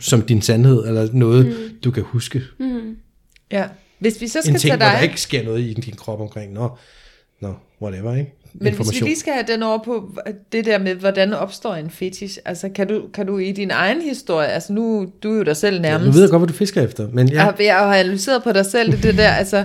[0.00, 1.78] som din sandhed, eller noget, mm.
[1.84, 2.42] du kan huske.
[3.50, 3.68] ja.
[3.98, 5.02] Hvis vi så En skal ting, tage hvor der dig...
[5.02, 6.70] ikke sker noget i din krop omkring, nå,
[7.40, 8.32] nå whatever, ikke?
[8.60, 10.10] Men hvis vi lige skal have den over på
[10.52, 14.02] det der med, hvordan opstår en fetish, altså kan du, kan du i din egen
[14.02, 16.48] historie, altså nu du er jo dig selv Ja, nærmest, nu ved jeg godt, hvad
[16.48, 17.64] du fisker efter, men ja, ja.
[17.64, 19.64] jeg har analyseret på dig selv det, det der, altså,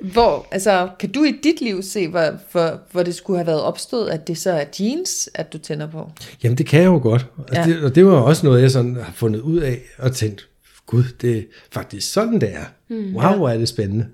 [0.00, 3.60] hvor, altså, kan du i dit liv se, hvor, hvor, hvor det skulle have været
[3.62, 6.10] opstået, at det så er jeans, at du tænder på?
[6.44, 7.26] jamen det kan jeg jo godt.
[7.38, 7.68] Altså, Ja.
[7.68, 7.76] ja.
[7.76, 10.48] det, og det var også noget, jeg sådan har fundet ud af, og tænkt,
[10.86, 11.42] gud, det er
[11.72, 12.64] faktisk sådan, det er.
[12.88, 14.06] Mm, wow, hvor er det spændende.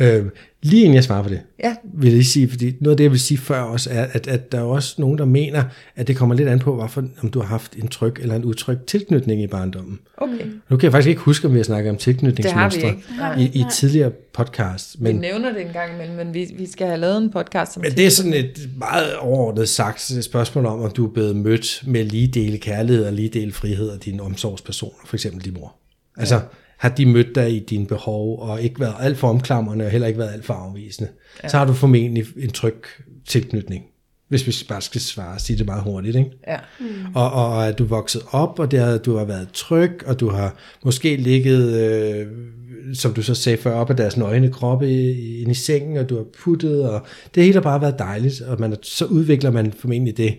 [0.00, 0.26] Øh,
[0.62, 1.76] lige inden jeg svarer på det, Ja.
[1.94, 4.26] vil jeg lige sige, fordi noget af det, jeg vil sige før også, er, at,
[4.28, 5.64] at der er også nogen, der mener,
[5.96, 8.44] at det kommer lidt an på, hvorfor, om du har haft en tryg eller en
[8.44, 9.98] utryg tilknytning i barndommen.
[10.16, 10.44] Okay.
[10.70, 12.94] Nu kan jeg faktisk ikke huske, om vi har snakket om tilknytningsmønstre
[13.38, 16.86] i, i tidligere podcast, Men, vi nævner det en gang imellem, men vi, vi skal
[16.86, 20.80] have lavet en podcast om men det er sådan et meget overordnet sagt spørgsmål om,
[20.82, 24.22] om du er blevet mødt med lige dele kærlighed og lige dele frihed af dine
[24.22, 25.74] omsorgspersoner, for eksempel din mor.
[26.16, 26.40] Altså,
[26.80, 30.06] har de mødt dig i dine behov, og ikke været alt for omklamrende, og heller
[30.06, 31.10] ikke været alt for afvisende,
[31.42, 31.48] ja.
[31.48, 32.74] så har du formentlig en tryg
[33.28, 33.84] tilknytning.
[34.28, 36.30] Hvis vi bare skal svare sige det meget hurtigt, ikke?
[36.48, 36.56] Ja.
[37.14, 40.06] Og, og, og at du er vokset op, og det har, du har været tryg,
[40.06, 42.26] og du har måske ligget, øh,
[42.94, 46.08] som du så sagde før, op af deres nøgne kroppe i- inde i sengen, og
[46.08, 49.72] du har puttet, og det hele har bare været dejligt, og man, så udvikler man
[49.72, 50.36] formentlig det,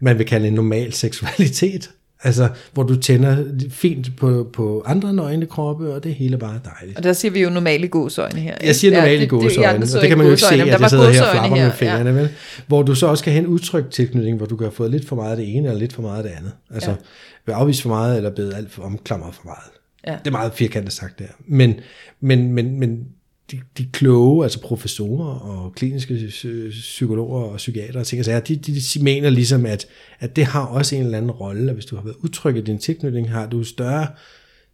[0.00, 1.90] man vil kalde en normal seksualitet.
[2.26, 6.98] Altså, hvor du tænder fint på, på andre nøgne kroppe, og det hele bare dejligt.
[6.98, 8.54] Og der siger vi jo normale gåsøjne her.
[8.64, 11.10] Jeg siger normalt i gåseøjne, og det kan man jo ikke se, at jeg sidder
[11.10, 12.28] her og flapper med fingrene, vel?
[12.66, 15.08] Hvor du så også kan have en udtrykt tilknytning, hvor du kan have fået lidt
[15.08, 16.52] for meget af det ene, eller lidt for meget af det andet.
[16.74, 16.96] Altså, Ja.
[16.96, 17.02] ja.
[17.46, 19.70] ved afvist for meget, eller blevet alt for omklamret for meget.
[20.06, 20.12] Ja.
[20.24, 21.24] Det er meget firkantet sagt der.
[21.48, 21.74] Men,
[22.20, 22.98] men, men, men
[23.50, 28.40] de, de kloge, altså professorer og kliniske psy- psykologer og psykiater og ting og sager,
[28.40, 29.86] de, de, de mener ligesom, at,
[30.20, 32.60] at det har også en eller anden rolle, at hvis du har været utryg i
[32.60, 34.06] din tilknytning, har du større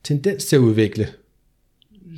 [0.04, 1.08] tendens til at udvikle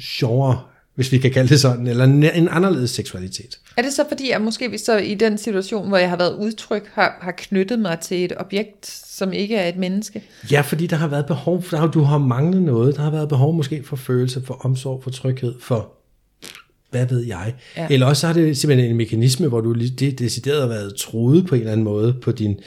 [0.01, 0.61] sjovere,
[0.95, 3.59] hvis vi kan kalde det sådan, eller en, anderledes seksualitet.
[3.77, 6.37] Er det så fordi, at måske hvis så i den situation, hvor jeg har været
[6.37, 10.23] udtryk, har, har knyttet mig til et objekt, som ikke er et menneske?
[10.51, 12.97] Ja, fordi der har været behov, for, der har, du har manglet noget.
[12.97, 15.93] Der har været behov måske for følelse, for omsorg, for tryghed, for
[16.95, 17.55] hvad ved jeg.
[17.77, 17.87] Ja.
[17.91, 21.55] Eller også har det simpelthen en mekanisme, hvor du det decideret har været troet på
[21.55, 22.61] en eller anden måde på din,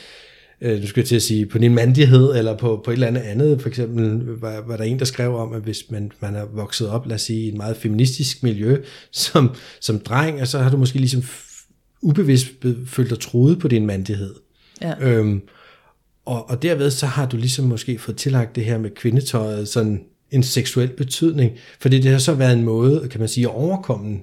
[0.62, 3.08] øh, nu skal jeg til at sige, på din mandighed, eller på, på et eller
[3.08, 3.62] andet andet.
[3.62, 6.90] For eksempel var, var der en, der skrev om, at hvis man, man er vokset
[6.90, 8.78] op, lad os sige, i et meget feministisk miljø,
[9.12, 11.24] som, som dreng, og så har du måske ligesom
[12.02, 14.34] ubevidst be- følt dig troet på din mandighed.
[14.82, 14.94] Ja.
[15.02, 15.42] Øhm,
[16.26, 20.04] og, og derved så har du ligesom måske fået tillagt det her med kvindetøjet sådan
[20.32, 24.18] en seksuel betydning, fordi det har så været en måde, kan man sige, at overkomme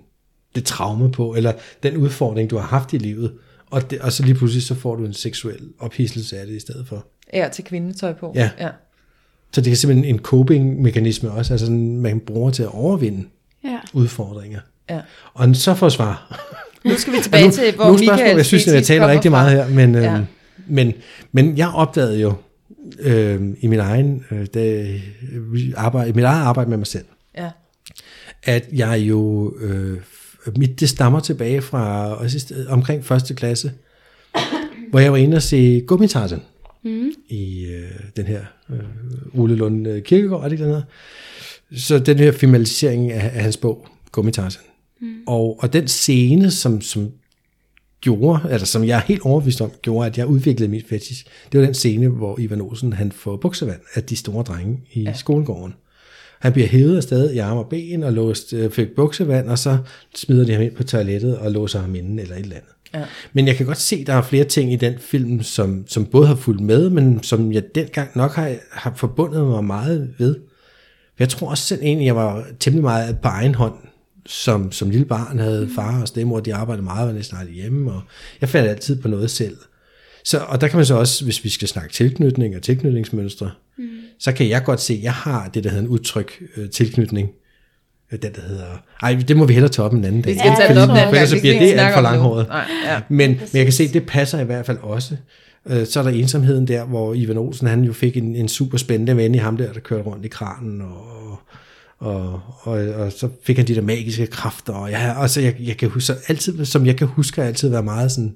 [0.54, 1.52] det traume på, eller
[1.82, 3.32] den udfordring, du har haft i livet,
[3.70, 6.60] og, det, og så lige pludselig så får du en seksuel ophidselse af det i
[6.60, 7.06] stedet for.
[7.28, 8.32] Er til kvindetøj på?
[8.34, 8.50] Ja.
[8.60, 8.68] ja.
[9.52, 13.24] Så det er simpelthen en coping-mekanisme også, altså sådan, man bruger til at overvinde
[13.64, 13.78] Ja.
[13.92, 14.60] udfordringer.
[14.90, 15.00] ja.
[15.34, 16.40] Og så for svar.
[16.84, 19.30] Nu skal vi tilbage til, hvor nogle Michael spørgsmål, jeg synes, at jeg taler rigtig
[19.30, 20.12] meget her, men, Ja.
[20.12, 20.20] ja.
[20.66, 20.92] men,
[21.32, 22.32] men jeg opdagede jo
[23.00, 24.86] øh, i min egen, øh, da,
[25.76, 27.04] arbejde, mit eget arbejde med mig selv,
[27.38, 27.50] Ja.
[28.42, 29.98] at jeg jo, øh,
[30.56, 33.72] mit, det stammer tilbage fra sted- omkring første klasse,
[34.90, 36.42] hvor jeg var inde og se Gummitarsen
[36.84, 37.10] mm.
[37.28, 38.78] i øh, den her øh,
[39.40, 40.86] Ole Lund øh, Kirkegård, er det ikke den hedder?
[41.76, 44.60] Så den her filmatisering af, af hans bog, Gummitarsen.
[45.00, 45.14] Mm.
[45.26, 47.10] Og, og den scene, som, som
[48.04, 51.60] gjorde, altså som jeg er helt overbevist om, gjorde, at jeg udviklede mit fetish, det
[51.60, 55.12] var den scene, hvor Ivan Olsen, han får buksevand af de store drenge i ja.
[55.12, 55.74] skolegården.
[56.40, 59.78] Han bliver hævet afsted i arme og ben og låst, øh, fik buksevand, og så
[60.14, 62.70] smider de ham ind på toilettet og låser ham inde eller et eller andet.
[62.94, 63.04] Ja.
[63.32, 66.06] Men jeg kan godt se, at der er flere ting i den film, som, som
[66.06, 70.36] både har fulgt med, men som jeg dengang nok har, har forbundet mig meget ved.
[71.18, 73.74] Jeg tror også selv egentlig, jeg var temmelig meget på egen hånd,
[74.26, 77.92] som, som lille barn havde far og stemmor, de arbejdede meget, var næsten aldrig hjemme,
[77.92, 78.02] og
[78.40, 79.56] jeg fandt altid på noget selv.
[80.24, 83.84] Så, og der kan man så også, hvis vi skal snakke tilknytning og tilknytningsmønstre, mm.
[84.18, 87.28] så kan jeg godt se, at jeg har det, der hedder en utryg øh, tilknytning.
[88.12, 88.82] Øh, Den, der hedder...
[89.02, 90.32] Ej, det må vi hellere tage op en anden dag.
[90.32, 91.28] Vi skal tage det op en anden gang.
[91.28, 92.48] så bliver det alt for langhåret.
[92.48, 93.00] Nej, ja.
[93.08, 95.16] Men, men jeg kan se, at det passer i hvert fald også.
[95.66, 98.78] Øh, Så er der ensomheden der, hvor Ivan Olsen, han jo fik en, en super
[98.78, 101.23] spændende ven i ham der, der kørte rundt i kranen, og,
[102.04, 105.56] og, og, og så fik han de der magiske kræfter, og, ja, og så jeg,
[105.60, 108.34] jeg kan huske, så altid, som jeg kan huske, har jeg altid været meget sådan,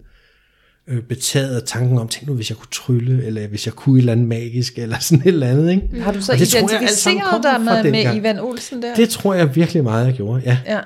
[0.88, 3.98] øh, betaget af tanken om, tænk nu, hvis jeg kunne trylle, eller hvis jeg kunne
[3.98, 6.00] et eller andet magisk, eller sådan et eller andet, ikke?
[6.00, 8.16] Har du så jeg identificeret dig med, med.
[8.16, 8.94] Ivan Olsen der?
[8.94, 10.58] Det tror jeg virkelig meget, jeg gjorde, ja.
[10.66, 10.80] Ja.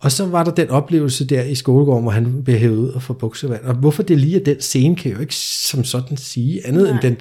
[0.00, 3.02] Og så var der den oplevelse der i skolegården, hvor han blev hævet ud og
[3.02, 3.64] få buksevand.
[3.64, 6.82] Og hvorfor det lige er den scene, kan jeg jo ikke som sådan sige, andet
[6.82, 6.92] Nej.
[6.92, 7.16] end den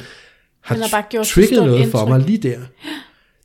[0.62, 2.08] har, har bare gjort trigget noget for indtryk.
[2.08, 2.60] mig lige der.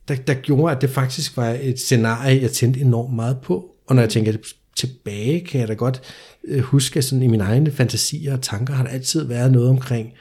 [0.08, 0.14] Der.
[0.14, 3.64] Der gjorde, at det faktisk var et scenarie, jeg tændte enormt meget på.
[3.86, 4.32] Og når jeg tænker
[4.76, 6.02] tilbage, kan jeg da godt
[6.44, 9.68] øh, huske, at sådan i mine egne fantasier og tanker har der altid været noget
[9.68, 10.12] omkring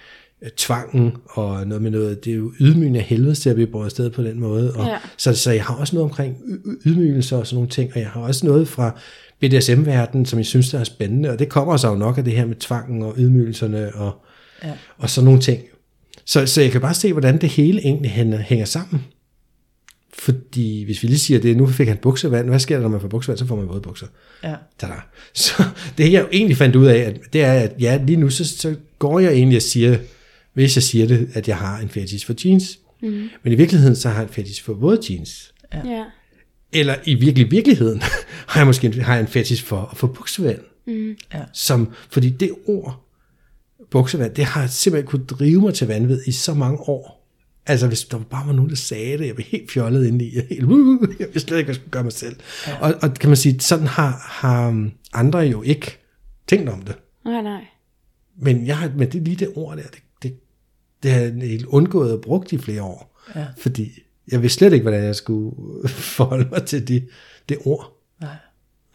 [0.43, 3.67] øh, tvangen og noget med noget, det er jo ydmygende af helvede til at blive
[3.67, 4.73] båret afsted på den måde.
[4.73, 4.97] Og, Ja.
[5.17, 6.37] så, så jeg har også noget omkring
[6.85, 8.99] ydmygelser og sådan nogle ting, og jeg har også noget fra
[9.41, 12.33] BDSM-verdenen, som jeg synes, der er spændende, og det kommer så jo nok af det
[12.33, 14.11] her med tvangen og ydmygelserne og,
[14.63, 14.71] Ja.
[14.97, 15.61] og sådan nogle ting.
[16.25, 19.05] Så, så jeg kan bare se, hvordan det hele egentlig hænger, hænger sammen.
[20.13, 23.01] Fordi hvis vi lige siger det, nu fik han buksevand, hvad sker der, når man
[23.01, 24.07] får buksevand, så får man våde bukser.
[24.43, 24.55] Ja.
[24.79, 24.93] Tada.
[25.33, 25.63] Så
[25.97, 28.57] det jeg jo egentlig fandt ud af, at det er, at ja, lige nu, så,
[28.57, 29.97] så går jeg egentlig og siger,
[30.53, 32.79] hvis jeg siger det, at jeg har en fetish for jeans.
[33.01, 33.29] Mm.
[33.43, 35.53] Men i virkeligheden, så har jeg en fetish for våde jeans.
[35.73, 36.03] Ja.
[36.73, 38.01] Eller i virkelig virkeligheden
[38.51, 40.59] har jeg måske en, har jeg en fetish for at få buksevand.
[40.87, 41.15] Mm.
[41.33, 41.41] Ja.
[41.53, 43.05] Som, fordi det ord,
[43.91, 47.22] buksevand, det har simpelthen kunne drive mig til vanvid i så mange år.
[47.65, 50.35] Altså hvis der bare var nogen, der sagde det, jeg blev helt fjollet ind i,
[50.35, 52.35] jeg, helt, uh, jeg vidste slet ikke, hvad jeg skulle gøre mig selv.
[52.67, 52.77] Ja.
[52.81, 55.97] Og, og kan man sige, sådan har, har andre jo ikke
[56.47, 56.95] tænkt om det.
[57.25, 57.61] Nej, nej.
[58.37, 60.35] Men, jeg har, men det lige det ord der, det, det,
[61.03, 63.19] det har jeg helt undgået at bruge i flere år.
[63.35, 63.45] Ja.
[63.57, 63.91] Fordi
[64.31, 65.55] jeg vidste slet ikke, hvordan jeg skulle
[66.17, 67.07] forholde mig til det,
[67.49, 68.29] det ord, Nej.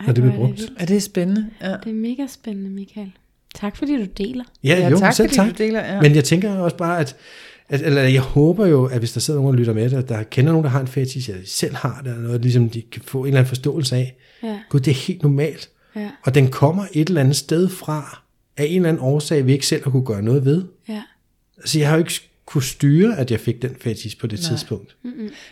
[0.00, 0.60] Ej, når det blev er brugt.
[0.60, 0.72] vildt.
[0.78, 1.50] Er det spændende?
[1.60, 1.72] Ja.
[1.84, 3.12] Det er mega spændende, Michael.
[3.54, 4.44] Tak fordi du deler.
[4.64, 5.58] Ja, Ja, jo, tak, selv fordi tak.
[5.58, 6.00] du deler, ja.
[6.02, 7.16] Men jeg tænker også bare, at,
[7.68, 10.22] at eller jeg håber jo, at hvis der sidder nogen og lytter med, at der
[10.22, 13.02] kender nogen, der har en fetish, eller selv har det, eller noget, ligesom de kan
[13.02, 14.16] få en eller anden forståelse af.
[14.42, 14.60] Ja.
[14.68, 15.70] Gud, det er helt normalt.
[15.96, 16.10] Ja.
[16.24, 18.22] Og den kommer et eller andet sted fra,
[18.56, 20.64] af en eller anden årsag, vi ikke selv har kunne gøre noget ved.
[20.88, 21.02] Ja.
[21.58, 24.48] Altså, jeg har jo ikke kunne styre, at jeg fik den fetish på det Nej.
[24.48, 24.96] tidspunkt.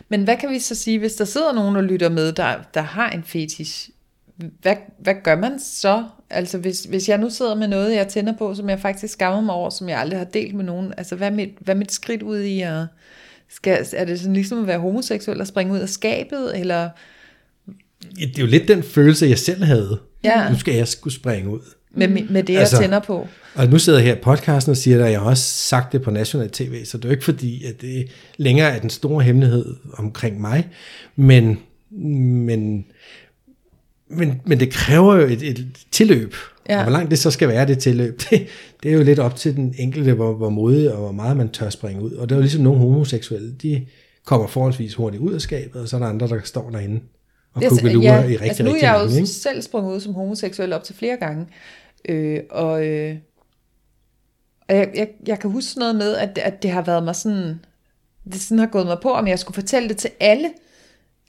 [0.09, 2.81] Men hvad kan vi så sige, hvis der sidder nogen og lytter med, der, der
[2.81, 3.89] har en fetish?
[4.61, 6.03] Hvad, hvad gør man så?
[6.29, 9.41] Altså hvis, hvis jeg nu sidder med noget, jeg tænder på, som jeg faktisk skammer
[9.41, 11.79] mig over, som jeg aldrig har delt med nogen, altså hvad er mit, hvad er
[11.79, 12.85] mit skridt ud i at...
[13.49, 16.89] Skal, er det sådan ligesom at være homoseksuel og springe ud af skabet, eller...
[18.15, 19.99] Det er jo lidt den følelse, jeg selv havde.
[20.23, 20.49] Ja.
[20.49, 21.59] Nu skal jeg skulle springe ud.
[21.91, 23.27] Med, med det, jeg Altså- tænder på?
[23.55, 26.01] Og nu sidder jeg her i podcasten og siger, at jeg har også sagt det
[26.01, 28.07] på national tv, så det er jo ikke fordi, at det
[28.37, 30.67] længere er den store hemmelighed omkring mig,
[31.15, 31.59] men,
[31.91, 32.85] men,
[34.09, 36.33] men, men det kræver jo et, et tilløb.
[36.69, 36.77] Ja.
[36.77, 38.47] Og hvor langt det så skal være, det tilløb, det,
[38.83, 41.49] det er jo lidt op til den enkelte, hvor, hvor modig og hvor meget man
[41.49, 42.11] tør springe ud.
[42.11, 43.85] Og det er jo ligesom nogle homoseksuelle, de
[44.25, 46.99] kommer forholdsvis hurtigt ud af skabet, og så er der andre, der står derinde
[47.53, 49.15] og Det kukkelurer ja, i rigtig, altså nu er jeg jo mange.
[49.15, 49.27] Ikke?
[49.27, 51.47] selv sprunget ud som homoseksuel op til flere gange.
[52.09, 53.15] Øh, og øh,
[54.69, 57.59] og jeg, jeg, jeg kan huske noget med, at, at det har været mig sådan,
[58.25, 60.49] det sådan har gået mig på, om jeg skulle fortælle det til alle.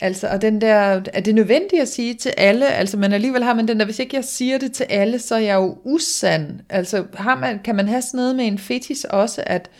[0.00, 2.66] Altså, og den der, er det nødvendigt at sige til alle?
[2.68, 5.34] Altså, men alligevel har man den der, hvis ikke jeg siger det til alle, så
[5.34, 6.60] er jeg jo usand.
[6.68, 9.70] Altså, har man, kan man have sådan noget med en fetis også, at,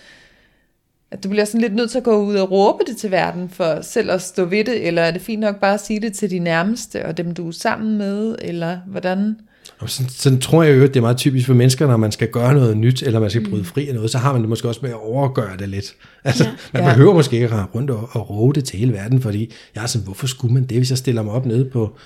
[1.10, 3.50] at du bliver sådan lidt nødt til at gå ud og råbe det til verden,
[3.50, 6.12] for selv at stå ved det, eller er det fint nok bare at sige det
[6.12, 9.36] til de nærmeste, og dem du er sammen med, eller hvordan?
[9.80, 12.12] Og sådan, sådan tror jeg jo, at det er meget typisk for mennesker, når man
[12.12, 14.48] skal gøre noget nyt, eller man skal bryde fri af noget, så har man det
[14.48, 15.94] måske også med at overgøre det lidt.
[16.24, 16.50] Altså, ja.
[16.72, 16.88] man Ja.
[16.92, 19.86] behøver måske ikke at rundt og, og råbe det til hele verden, fordi jeg er
[19.86, 21.96] sådan, hvorfor skulle man det, hvis jeg stiller mig op nede på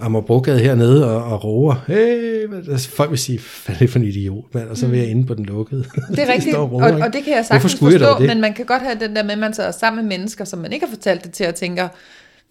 [0.00, 4.04] Amagerbrogade hernede og, og råber, hey, altså, folk vil sige, hvad er det for en
[4.04, 4.68] idiot, mand?
[4.68, 5.84] og så vil jeg inde på den lukkede.
[6.10, 7.02] Det er rigtigt, og, råber, ikke?
[7.04, 8.26] og det kan jeg sagtens jeg forstå, det?
[8.28, 10.44] men man kan godt have den der med, at man så er sammen med mennesker,
[10.44, 11.88] som man ikke har fortalt det til, og tænker,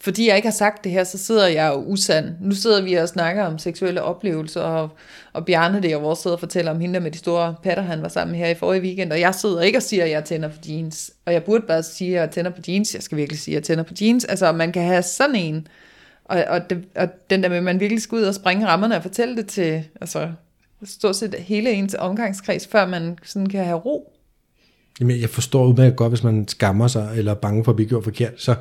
[0.02, 2.36] fordi jeg ikke har sagt det her, så sidder jeg jo usand.
[2.42, 4.90] Nu sidder vi og snakker om seksuelle oplevelser, og,
[5.34, 7.84] og Bjarne det, og vores sidder og fortæller om hende der med de store patter,
[7.84, 10.10] han var sammen med her i forrige weekend, og jeg sidder ikke og siger, at
[10.10, 13.04] jeg tænder på jeans, og jeg burde bare sige, at jeg tænder på jeans, jeg
[13.04, 15.68] skal virkelig sige, at jeg tænder på jeans, altså man kan have sådan en,
[16.26, 18.96] og, og, det, og den der med, at man virkelig skal ud og springe rammerne
[18.96, 20.32] og fortælle det til, altså
[20.86, 24.14] stort set hele ens omgangskreds, før man sådan kan have ro.
[25.00, 27.90] Jamen, jeg forstår udmærket godt, hvis man skammer sig, eller er bange for at blive
[27.90, 28.56] gjort forkert, så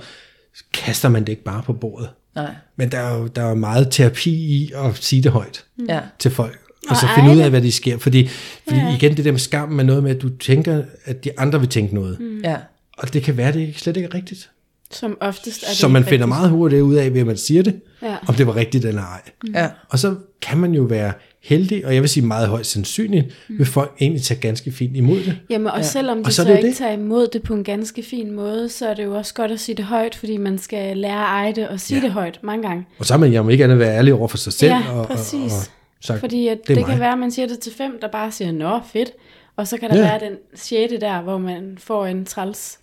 [0.73, 2.09] kaster man det ikke bare på bordet.
[2.35, 2.55] Nej.
[2.77, 5.65] Men der er jo der er meget terapi i at sige det højt.
[5.89, 6.01] Ja.
[6.19, 7.99] til folk, og, Og så finde ud af, hvad de sker.
[7.99, 8.29] Fordi,
[8.69, 8.95] fordi Ja.
[8.97, 11.69] igen, det der med skam er noget med, at du tænker, at de andre vil
[11.69, 12.21] tænke noget.
[12.21, 12.41] Mm.
[12.45, 12.57] Ja.
[12.99, 14.51] Og det kan være, det ikke- slet ikke er rigtigt.
[14.91, 16.29] Som oftest er det Så man finder rigtigt.
[16.29, 18.17] meget hurtigt ud af, ved at man siger det, Ja.
[18.27, 19.21] om det var rigtigt eller ej.
[19.55, 19.69] Ja.
[19.89, 23.66] Og så kan man jo være heldig, og jeg vil sige meget højst sandsynligt, vil
[23.66, 25.39] folk egentlig tage ganske fint imod det.
[25.51, 25.82] Jamen, og ja.
[25.82, 26.76] selvom de Og så så, det ikke det.
[26.76, 29.61] tager imod det på en ganske fin måde, så er det jo også godt at
[29.61, 32.05] sige det højt, fordi man skal lære at eje det og sige ja.
[32.05, 32.86] det højt mange gange.
[32.99, 34.72] Og så er man jo ikke andet være ærlig over for sig selv.
[34.72, 35.53] Ja, og, præcis.
[35.53, 35.64] Og, og,
[36.01, 38.32] sagt, Fordi at det det, kan være, at man siger det til fem, der bare
[38.32, 39.11] siger, nå fedt,
[39.57, 40.03] og så kan der Ja.
[40.03, 40.11] ja.
[40.18, 42.78] være den sjette der, hvor man får en træls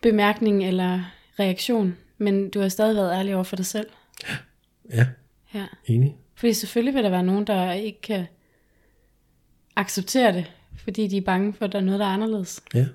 [0.00, 1.00] bemærkning eller
[1.40, 3.86] reaktion, men du har stadig været ærlig over for dig selv.
[4.94, 5.06] Ja,
[5.54, 5.64] Ja.
[5.86, 6.16] enig.
[6.34, 8.26] Fordi selvfølgelig vil der være nogen, der ikke kan
[9.76, 12.60] acceptere det, fordi de er bange for, at der er noget, der er anderledes.
[12.74, 12.86] Ja.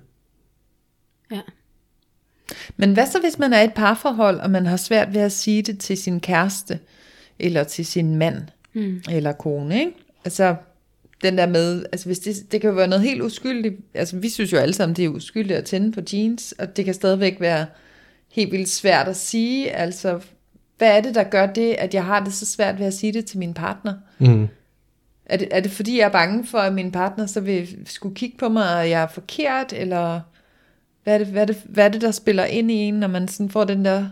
[1.30, 1.40] Ja.
[2.76, 5.32] Men hvad så, hvis man er i et parforhold, og man har svært ved at
[5.32, 6.78] sige det til sin kæreste,
[7.38, 9.02] eller til sin mand, mm.
[9.10, 9.92] eller kone, ikke?
[10.24, 10.56] Altså,
[11.22, 14.28] den der med, altså hvis det, det kan jo være noget helt uskyldigt, altså vi
[14.28, 17.40] synes jo alle sammen, det er uskyldigt at tænde på jeans, og det kan stadigvæk
[17.40, 17.66] være
[18.32, 20.20] helt vildt svært at sige, altså,
[20.80, 23.12] hvad er det, der gør det, at jeg har det så svært ved at sige
[23.12, 23.94] det til min partner?
[24.18, 24.48] Mm.
[25.24, 28.14] Er det, er det fordi, jeg er bange for, at min partner så vil skulle
[28.14, 30.20] kigge på mig, og jeg er forkert, eller
[31.04, 33.08] Hvad er, det, hvad, er det, hvad er det, der spiller ind i en, når
[33.08, 34.08] man sådan får den der...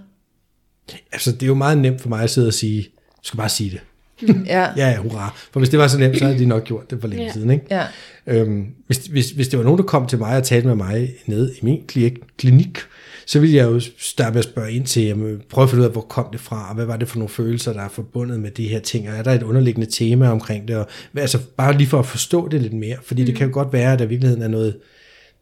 [1.13, 3.49] Altså, det er jo meget nemt for mig at sidde og sige, du skal bare
[3.49, 3.81] sige det.
[4.47, 5.35] Ja, Ja, hurra.
[5.53, 7.33] For hvis det var så nemt, så havde de nok gjort det for længe Ja.
[7.33, 7.65] siden, ikke?
[7.71, 7.83] ja,
[8.27, 11.15] Øhm, hvis, hvis, hvis det var nogen, der kom til mig og talte med mig
[11.27, 12.79] nede i min kli- klinik,
[13.27, 15.87] så ville jeg jo starte med at spørge ind til, jamen, prøve at finde ud
[15.87, 18.41] af, hvor kom det fra, og hvad var det for nogle følelser, der er forbundet
[18.41, 21.77] med de her ting, og er der et underliggende tema omkring det, og altså bare
[21.77, 23.27] lige for at forstå det lidt mere, fordi mm.
[23.27, 24.77] det kan jo godt være, at der i virkeligheden er noget,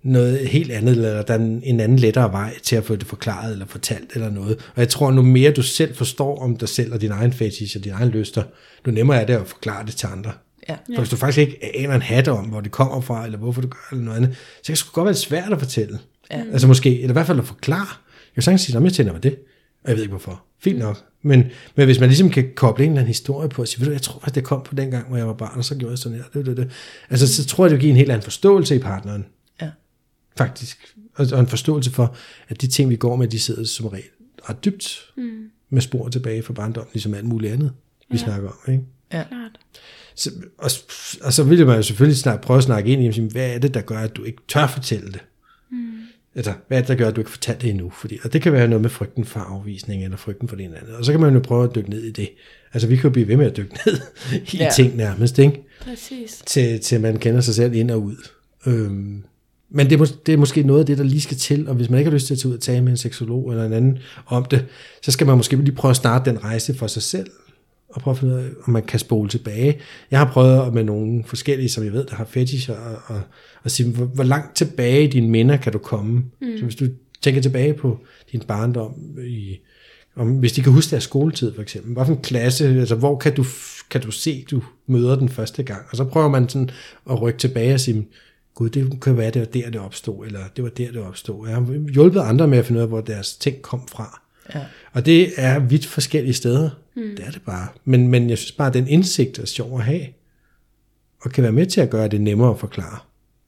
[0.06, 3.06] noget helt andet, eller der er en en anden lettere vej til at få det
[3.06, 4.56] forklaret eller fortalt eller noget.
[4.74, 7.76] Og jeg tror, nu mere du selv forstår om dig selv og din egen fetish
[7.76, 8.42] og dine egne lyster,
[8.86, 10.32] nu nemmere er det at forklare det til andre.
[10.68, 10.74] ja.
[10.74, 13.60] For hvis du faktisk ikke aner en hat om, hvor det kommer fra, eller hvorfor
[13.60, 15.98] du gør, eller noget andet, så kan det sgu godt være svært at fortælle.
[16.30, 16.42] Ja.
[16.52, 17.86] Altså måske, eller i hvert fald at forklare.
[18.08, 19.34] Jeg kan sagtens sige, at jeg tænder mig det,
[19.84, 20.42] og jeg ved ikke hvorfor.
[20.60, 20.98] Fint nok.
[21.22, 21.44] Men,
[21.76, 23.92] men hvis man ligesom kan koble en eller anden historie på, og sige, ved du,
[23.92, 25.92] jeg tror faktisk, det kom på den gang, hvor jeg var barn, og så gjorde
[25.92, 26.24] jeg sådan her.
[26.34, 26.70] Det, det, det.
[27.10, 29.24] Altså, så tror jeg, det vil give en helt anden forståelse i partneren.
[30.38, 30.44] Ja.
[30.44, 30.94] Faktisk.
[31.14, 32.16] Og, og en forståelse for,
[32.48, 34.08] at de ting, vi går med, de sidder som regel
[34.48, 35.50] ret dybt mm.
[35.70, 37.72] med spor tilbage fra barndommen, ligesom alt muligt andet,
[38.10, 38.24] vi ja.
[38.24, 38.72] snakker om.
[38.72, 38.84] Ikke?
[39.10, 39.58] Klart.
[40.14, 40.70] Så, og,
[41.22, 43.74] og så ville man jo selvfølgelig snart prøve at snakke ind i, hvad er det,
[43.74, 45.20] der gør, at du ikke tør fortælle det?
[45.70, 45.92] Mm.
[46.34, 47.90] Altså, hvad er det, der gør, at du ikke fortæller det endnu?
[47.90, 50.74] Fordi, og det kan være noget med frygten for afvisning, eller frygten for det ene
[50.74, 50.98] eller andet.
[50.98, 52.28] Og så kan man jo prøve at dykke ned i det.
[52.72, 54.00] Altså, vi kan jo blive ved med at dykke ned
[54.52, 54.64] i Ja.
[54.64, 54.70] ja.
[54.70, 55.62] ting nærmest, ikke?
[55.80, 56.42] Præcis.
[56.46, 58.16] Til, til man kender sig selv ind og ud.
[58.66, 59.24] Øhm,
[59.70, 61.90] men det er, det er måske noget af det, der lige skal til, og hvis
[61.90, 63.72] man ikke har lyst til at tage ud og tale med en seksolog eller en
[63.72, 64.64] anden om det,
[65.02, 67.30] så skal man måske lige prøve at starte den rejse for sig selv,
[67.88, 69.80] og prøve at finde ud af, om man kan spole tilbage.
[70.10, 73.20] Jeg har prøvet med nogle forskellige, som jeg ved, der har fetish, og, og,
[73.64, 76.24] og sige, hvor, hvor langt tilbage i dine minder kan du komme?
[76.40, 76.58] Mm.
[76.58, 76.86] Så hvis du
[77.22, 77.98] tænker tilbage på
[78.32, 78.92] din barndom,
[79.26, 79.58] i,
[80.16, 83.18] om, hvis de kan huske deres skoletid for eksempel, hvad for en klasse, altså hvor
[83.18, 83.44] kan du,
[83.90, 85.82] kan du se, du møder den første gang?
[85.90, 86.70] Og så prøver man sådan
[87.10, 88.06] at rykke tilbage og sige,
[88.56, 91.48] gud, det kan være, det var der, det opstod, eller det var der, det opstod.
[91.48, 94.22] Jeg har hjulpet andre med at finde ud af, hvor deres ting kom fra.
[94.54, 94.60] Ja.
[94.92, 96.70] Og det er vidt forskellige steder.
[96.96, 97.02] Mm.
[97.16, 97.68] Det er det bare.
[97.84, 100.06] Men, men jeg synes bare, at den indsigt er sjov at have.
[101.20, 102.98] Og kan være med til at gøre det nemmere at forklare.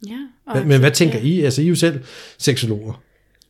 [0.06, 0.26] Ja.
[0.46, 1.40] og Men, men hvad tænker I?
[1.40, 2.00] Altså, I er jo selv
[2.38, 3.02] seksologer.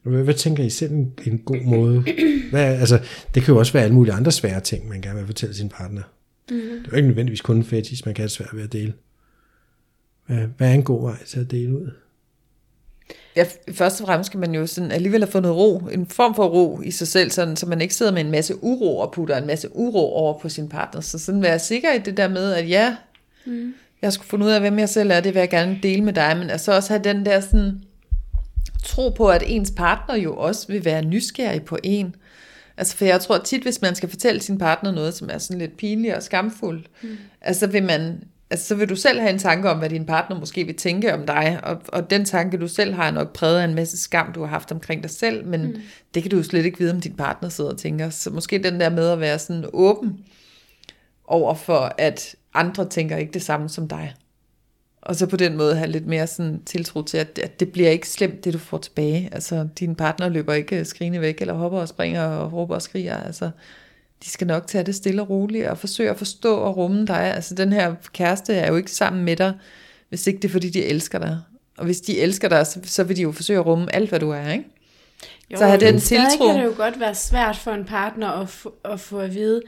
[0.03, 2.05] Hvad, hvad tænker I selv en, en god måde?
[2.51, 3.01] Hvad, altså,
[3.35, 5.69] det kan jo også være alle mulige andre svære ting, man gerne vil fortælle sin
[5.69, 6.03] partner.
[6.51, 6.57] Mm.
[6.57, 8.93] Det er jo ikke nødvendigvis kun en fetish, man kan have svært ved at dele.
[10.29, 11.91] Hvad, hvad er en god vej til at dele ud?
[13.37, 16.47] Ja, først og fremmest skal man jo sådan alligevel have fundet ro, en form for
[16.47, 19.37] ro i sig selv, sådan, så man ikke sidder med en masse uro og putter
[19.37, 21.01] en masse uro over på sin partner.
[21.01, 22.97] Så sådan være sikker i det der med, at ja,
[23.47, 23.75] mm.
[24.03, 26.13] jeg skulle finde ud af, hvem jeg selv er, det vil jeg gerne dele med
[26.13, 27.83] dig, men altså også have den der sådan
[28.85, 32.15] tro på, at ens partner jo også vil være nysgerrig på en.
[32.77, 35.59] Altså, for jeg tror tit, hvis man skal fortælle sin partner noget, som er sådan
[35.59, 37.17] lidt pinligt og skamfuldt, mm.
[37.41, 40.39] altså vil man, altså så vil du selv have en tanke om, hvad din partner
[40.39, 43.61] måske vil tænke om dig, og, og den tanke, du selv har, er nok præget
[43.61, 45.77] af en masse skam, du har haft omkring dig selv, men mm.
[46.15, 48.11] det kan du jo slet ikke vide, om din partner sidder og tænker.
[48.11, 50.25] Så måske den der med at være sådan åben
[51.25, 54.15] over for, at andre tænker ikke det samme som dig.
[55.03, 57.91] Og så på den måde have lidt mere sådan tiltro til, at, at det bliver
[57.91, 59.29] ikke slemt, det du får tilbage.
[59.33, 63.17] Altså, din partner løber ikke skrigende væk, eller hopper og springer og råber og skriger.
[63.17, 63.51] Altså,
[64.25, 67.35] de skal nok tage det stille og roligt, og forsøge at forstå og rumme dig.
[67.35, 69.53] Altså, den her kæreste er jo ikke sammen med dig,
[70.09, 71.41] hvis ikke det er, fordi de elsker dig.
[71.79, 74.21] Og hvis de elsker dig, så, så vil de jo forsøge at rumme alt, hvad
[74.21, 74.65] du er, ikke?
[75.51, 76.47] Jo, Så have den tiltro.
[76.47, 79.63] kan det jo godt være svært for en partner at, få, at få at vide,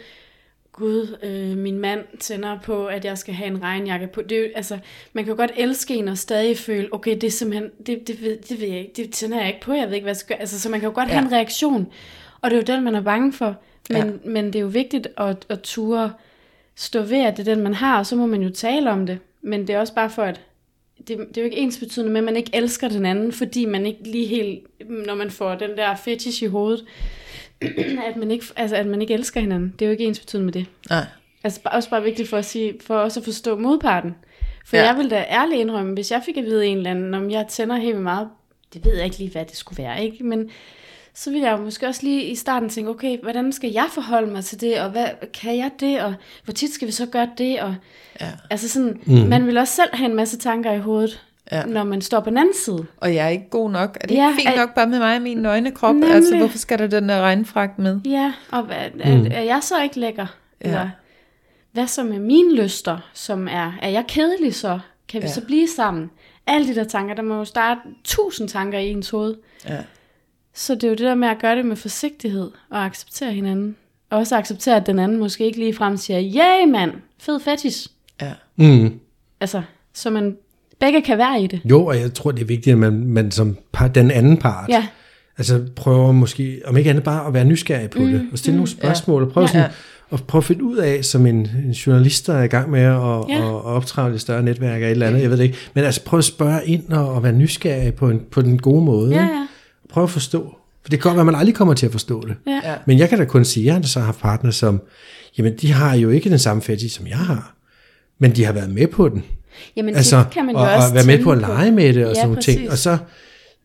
[0.72, 4.22] Gud, øh, min mand tænder på, at jeg skal have en regnjakke på.
[4.22, 4.78] Det er jo, altså,
[5.12, 8.22] man kan jo godt elske en og stadig føle, okay, det er simpelthen, det, det,
[8.22, 10.16] ved, det ved jeg ikke, det tænder jeg ikke på, jeg ved ikke, hvad jeg
[10.16, 10.40] skal gøre.
[10.40, 11.14] Altså, så man kan jo godt ja.
[11.14, 11.86] have en reaktion,
[12.40, 13.56] og det er jo den, man er bange for.
[13.90, 14.30] Men, ja.
[14.30, 16.12] men det er jo vigtigt at, at ture
[16.74, 19.06] stå ved, at det er den, man har, og så må man jo tale om
[19.06, 19.18] det.
[19.42, 20.40] Men det er også bare for, at
[20.98, 23.64] det, det er jo ikke ens betydende med, at man ikke elsker den anden, fordi
[23.64, 24.66] man ikke lige helt,
[25.06, 26.84] når man får den der fetish i hovedet,
[28.08, 29.74] at man ikke, altså, at man ikke elsker hinanden.
[29.78, 30.66] Det er jo ikke ens betydende med det.
[30.90, 31.04] Nej.
[31.44, 34.14] Altså også bare vigtigt for at sige, for også at forstå modparten.
[34.66, 34.86] For Ja.
[34.86, 37.46] jeg vil da ærligt indrømme, hvis jeg fik at vide en eller anden, om jeg
[37.48, 38.28] tænder helt meget,
[38.74, 40.24] det ved jeg ikke lige, hvad det skulle være, ikke?
[40.24, 40.50] Men
[41.14, 44.32] så vil jeg jo måske også lige i starten tænke, okay, hvordan skal jeg forholde
[44.32, 45.06] mig til det, og hvad,
[45.40, 47.74] kan jeg det, og hvor tit skal vi så gøre det, og
[48.20, 48.26] Ja.
[48.50, 49.14] altså sådan, mm.
[49.28, 51.64] man vil også selv have en masse tanker i hovedet, Ja.
[51.64, 52.86] når man står på den anden side.
[52.96, 53.98] Og jeg er ikke god nok.
[54.00, 55.94] Er det Ja, ikke fint er- nok bare med mig og min nøgne krop?
[55.94, 56.14] Nemlig.
[56.14, 58.00] Altså, hvorfor skal der den der regnfragt med?
[58.04, 59.26] Ja, og hvad, er, mm.
[59.26, 60.26] er jeg så ikke lækker?
[60.64, 60.68] Ja.
[60.68, 60.90] Eller
[61.72, 64.78] hvad så med mine lyster, som er, er jeg kedelig så?
[65.08, 65.32] Kan vi Ja.
[65.32, 66.10] så blive sammen?
[66.46, 69.34] Alle de der tanker, der må jo starte tusind tanker i ens hoved.
[69.68, 69.78] Ja.
[70.54, 73.76] Så det er jo det der med at gøre det med forsigtighed og acceptere hinanden.
[74.10, 77.40] Og også acceptere, at den anden måske ikke lige frem siger, ja yeah, mand, fed
[77.40, 77.88] fetish.
[78.22, 78.32] Ja.
[78.56, 78.92] Mm.
[79.40, 79.62] Altså,
[79.94, 80.36] så man
[80.80, 81.60] Begge kan være i det.
[81.64, 84.68] Jo, og jeg tror, det er vigtigt, at man, man som par, den anden part,
[84.68, 84.86] Ja.
[85.38, 88.52] altså prøver måske, om ikke andet bare at være nysgerrig på mm, det, og stille
[88.54, 89.52] mm, nogle spørgsmål, og prøve, Ja.
[89.52, 89.70] sådan,
[90.10, 92.80] og prøve at finde ud af, som en, en journalist, der er i gang med
[92.80, 93.24] at, Ja.
[93.28, 93.38] ja.
[93.38, 95.84] at, at optræde et større netværk af et eller andet, jeg ved det ikke, men
[95.84, 99.14] altså prøve at spørge ind og, og være nysgerrig på, en, på den gode måde.
[99.14, 99.46] Ja, ja.
[99.90, 100.54] Prøv at forstå.
[100.82, 102.36] For det kan godt være, at man aldrig kommer til at forstå det.
[102.46, 102.74] Ja.
[102.86, 104.82] Men jeg kan da kun sige, at jeg har så haft partner, som,
[105.38, 107.54] jamen de har jo ikke den samme fetish, som jeg har.
[108.18, 109.24] Men de har været med på den.
[109.76, 111.94] Jamen, Altså, det kan man jo og, også og være med på at lege med
[111.94, 112.70] det og Ja, sådan nogle ting.
[112.70, 112.98] Og så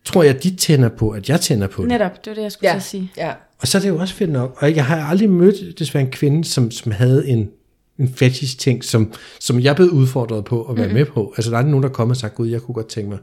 [0.04, 1.88] tror jeg, at de tænder på, at jeg tænder på det.
[1.88, 3.12] Netop, det var det, jeg skulle Ja, sige.
[3.16, 3.32] ja.
[3.58, 4.56] Og så er det jo også fedt nok.
[4.62, 7.50] Og jeg har aldrig mødt desværre en kvinde, som, som havde en,
[7.98, 10.98] en fetish ting, som, som jeg blev udfordret på at være mm-hmm.
[10.98, 11.34] med på.
[11.36, 13.18] Altså der er aldrig nogen, der kommer og sagt, gud, jeg kunne godt tænke mig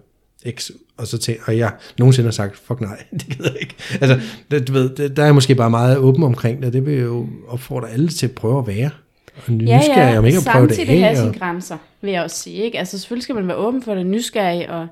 [0.52, 3.76] X, og så tænk, og jeg nogensinde har sagt, fuck nej, det gider jeg ikke.
[4.02, 4.20] Altså,
[4.52, 6.86] det, du ved, det, der er jeg måske bare meget åben omkring det, og det
[6.86, 8.90] vil jo opfordre alle til at prøve at være.
[9.48, 11.18] Og Ja, ja, om ikke at prøve det samtidig have af.
[11.18, 12.64] sine Og, grænser, vil jeg også sige.
[12.64, 12.80] Ikke?
[12.80, 14.88] Altså selvfølgelig skal man være åben for det, nysgerrig, og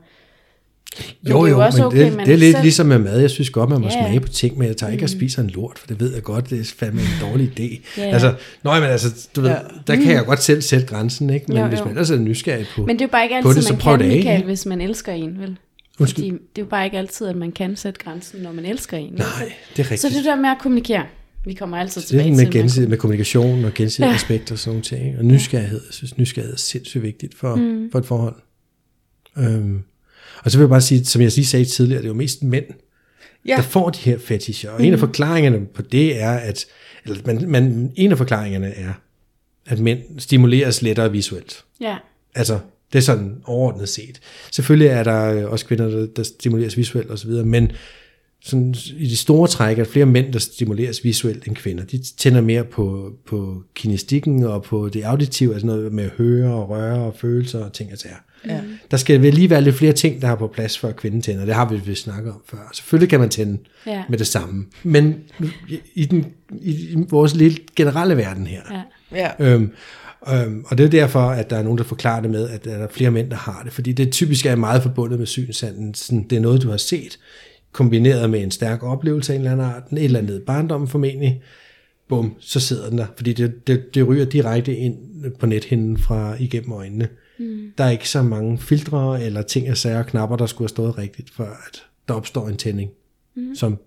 [0.97, 2.85] men jo, det er jo, jo også men okay, det, det er lidt selv- ligesom
[2.85, 3.19] med mad.
[3.19, 3.85] Jeg synes godt, man må.
[3.87, 3.91] Mm.
[3.91, 6.23] smage på ting, men jeg tager ikke og spiser en lort, for det ved jeg
[6.23, 7.81] godt, det er fandme en dårlig idé.
[8.01, 8.03] Ja.
[8.03, 9.57] Altså, nøj, men altså, du ved, Ja.
[9.87, 11.45] der kan jeg godt selv sætte grænsen, ikke?
[11.47, 11.83] Men Jo, hvis jo.
[11.83, 12.85] man ellers er nysgerrig på...
[12.85, 14.81] Men det er jo bare ikke altid, det, man kan, det af, Michael, hvis man
[14.81, 15.57] elsker en, vel?
[15.99, 16.23] Undskyld.
[16.25, 18.97] Fordi det er jo bare ikke altid, at man kan sætte grænsen, når man elsker
[18.97, 19.11] en.
[19.11, 19.19] vel?
[19.19, 19.27] Nej,
[19.71, 20.01] det er rigtigt.
[20.01, 21.03] Så det der med at kommunikere,
[21.45, 22.51] vi kommer altid det er tilbage med, til.
[22.51, 24.13] gensidig, med kommunikation og gensidig Ja.
[24.13, 25.05] respekt og sådan nogle ting.
[25.07, 25.19] ikke?
[25.19, 27.91] Og nysgerrighed, jeg synes, nysgerrighed er sindssygt vigtigt for, mm.
[27.91, 28.35] for et forhold.
[29.37, 29.79] Øhm.
[30.43, 32.43] Og så vil jeg bare sige, som jeg lige sagde tidligere, det er jo mest
[32.43, 32.65] mænd,
[33.47, 33.55] Ja.
[33.55, 34.71] der får de her fetischer.
[34.71, 36.65] Og en af forklaringerne på det er, at
[37.05, 38.93] eller man, man, en af forklaringerne er,
[39.65, 41.63] at mænd stimuleres lettere visuelt.
[41.81, 41.97] Ja,
[42.35, 42.59] Altså,
[42.93, 44.19] det er sådan overordnet set.
[44.51, 47.71] Selvfølgelig er der også kvinder, der, der stimuleres visuelt osv., men
[48.43, 51.83] sådan, i de store træk er flere mænd, der stimuleres visuelt end kvinder.
[51.83, 56.53] De tænder mere på, på kinestikken og på det auditive, altså noget med at høre
[56.53, 58.15] og røre og følelser og ting og sager.
[58.47, 58.59] Ja.
[58.91, 61.21] Der skal vel lige være lidt flere ting, der har på plads for at kvinden
[61.21, 61.45] tænder.
[61.45, 62.69] Det har vi vist snakket om før.
[62.73, 64.03] Selvfølgelig kan man tænde Ja.
[64.09, 64.65] med det samme.
[64.83, 65.15] Men
[65.93, 66.25] i, den,
[66.61, 68.81] i, i vores lille generelle verden her, ja.
[69.39, 69.53] Ja.
[69.53, 69.71] Øhm,
[70.29, 72.71] øhm, og det er derfor, at der er nogen, der forklarer det med, at der
[72.71, 73.73] er flere mænd, der har det.
[73.73, 75.93] Fordi det typisk er meget forbundet med synsanden.
[75.93, 77.19] Sådan, det er noget, du har set,
[77.71, 80.87] kombineret med en stærk oplevelse af en eller anden art, et eller andet i barndommen
[80.87, 81.41] formentlig.
[82.09, 83.05] Bum, så sidder den der.
[83.15, 84.95] Fordi det, det, det ryger direkte ind
[85.39, 87.07] på nethinden fra igennem øjnene.
[87.41, 87.71] Mm.
[87.77, 90.69] Der er ikke så mange filtre eller ting og sager og knapper, der skulle have
[90.69, 92.91] stået rigtigt, før at der opstår en tænding,
[93.35, 93.55] mm.
[93.55, 93.77] som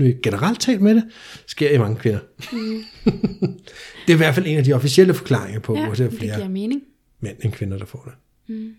[0.00, 1.04] nu generelt talt med det,
[1.46, 2.20] sker i mange kvinder.
[4.06, 6.10] det er i hvert fald en af de officielle forklaringer på, ja hvor det er
[6.10, 6.82] det flere giver mening.
[7.20, 8.54] mænd end kvinder, der får det.
[8.54, 8.74] Mm.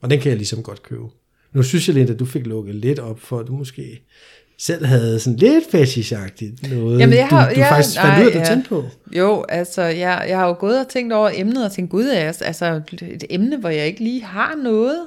[0.00, 1.04] Og den kan jeg ligesom godt købe.
[1.52, 4.06] Nu synes jeg lidt, at du fik lukket lidt op for, at du måske
[4.60, 8.20] selv havde sådan lidt fetishagtigt noget, Jamen, jeg har- du, du jeg- faktisk fandt nej,
[8.20, 8.44] ud af, at du ja.
[8.44, 8.84] tændte på.
[9.16, 12.32] Jo, altså, jeg, jeg har jo gået og tænkt over emnet, og tænkt, gud, er
[12.44, 14.98] altså et emne, hvor jeg ikke lige har noget.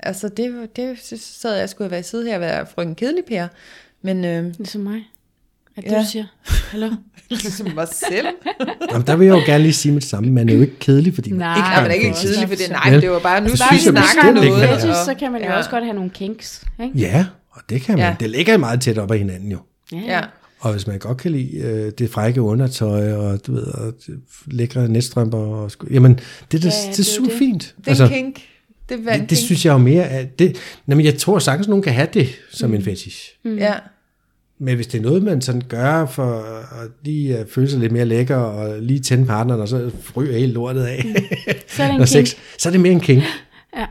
[0.00, 3.24] Altså, det, det så sad jeg skulle have været siddet her og være frøken kedelig,
[3.28, 3.46] Per.
[4.02, 5.00] Men øh, Ligesom mig.
[5.76, 5.98] Er det, Ja.
[5.98, 6.24] du siger?
[6.70, 6.90] Hallo?
[7.30, 8.26] ligesom mig selv.
[8.92, 10.30] Jamen, der vil jeg jo gerne lige sige mit samme.
[10.30, 11.56] Man er jo ikke kedelig, fordi man Nej.
[11.56, 12.70] ikke Nej, har men en ikke kedelig for det.
[12.70, 14.58] Nej, det var bare, nu Det vi synes jeg snakke om bestemt ikke, noget.
[14.60, 14.74] man er.
[14.80, 15.56] Fetish, og- så kan man jo ja.
[15.58, 16.64] også godt have nogle kinks.
[16.82, 16.98] Ikke?
[16.98, 17.24] Ja,
[17.58, 18.04] og det kan man.
[18.06, 18.16] Ja.
[18.20, 19.58] Det ligger meget tæt op ad hinanden jo.
[19.92, 20.20] Ja.
[20.60, 24.20] Og hvis man godt kan lide øh, det frække undertøj, og du ved, og det
[24.46, 27.38] lækre netstrømper, og sku, jamen, det, det, Ja, det er det er super det.
[27.38, 27.74] fint.
[27.84, 28.40] Det er en kink.
[28.88, 29.40] Det er det, det kink.
[29.40, 30.56] synes jeg jo mere, at det,
[30.88, 32.76] jamen, jeg tror sagtens, nogen kan have det som mm.
[32.76, 33.38] en fetish.
[33.44, 33.74] Ja.
[34.60, 36.38] Men hvis det er noget, man sådan gør for
[36.82, 40.38] at lige uh, føle sig lidt mere lækker, og lige tænde partneren, og så ryger
[40.38, 41.04] hele lortet af,
[41.68, 42.08] Så er det en kink.
[42.08, 43.22] sex, så er det mere en king.
[43.76, 43.86] Ja.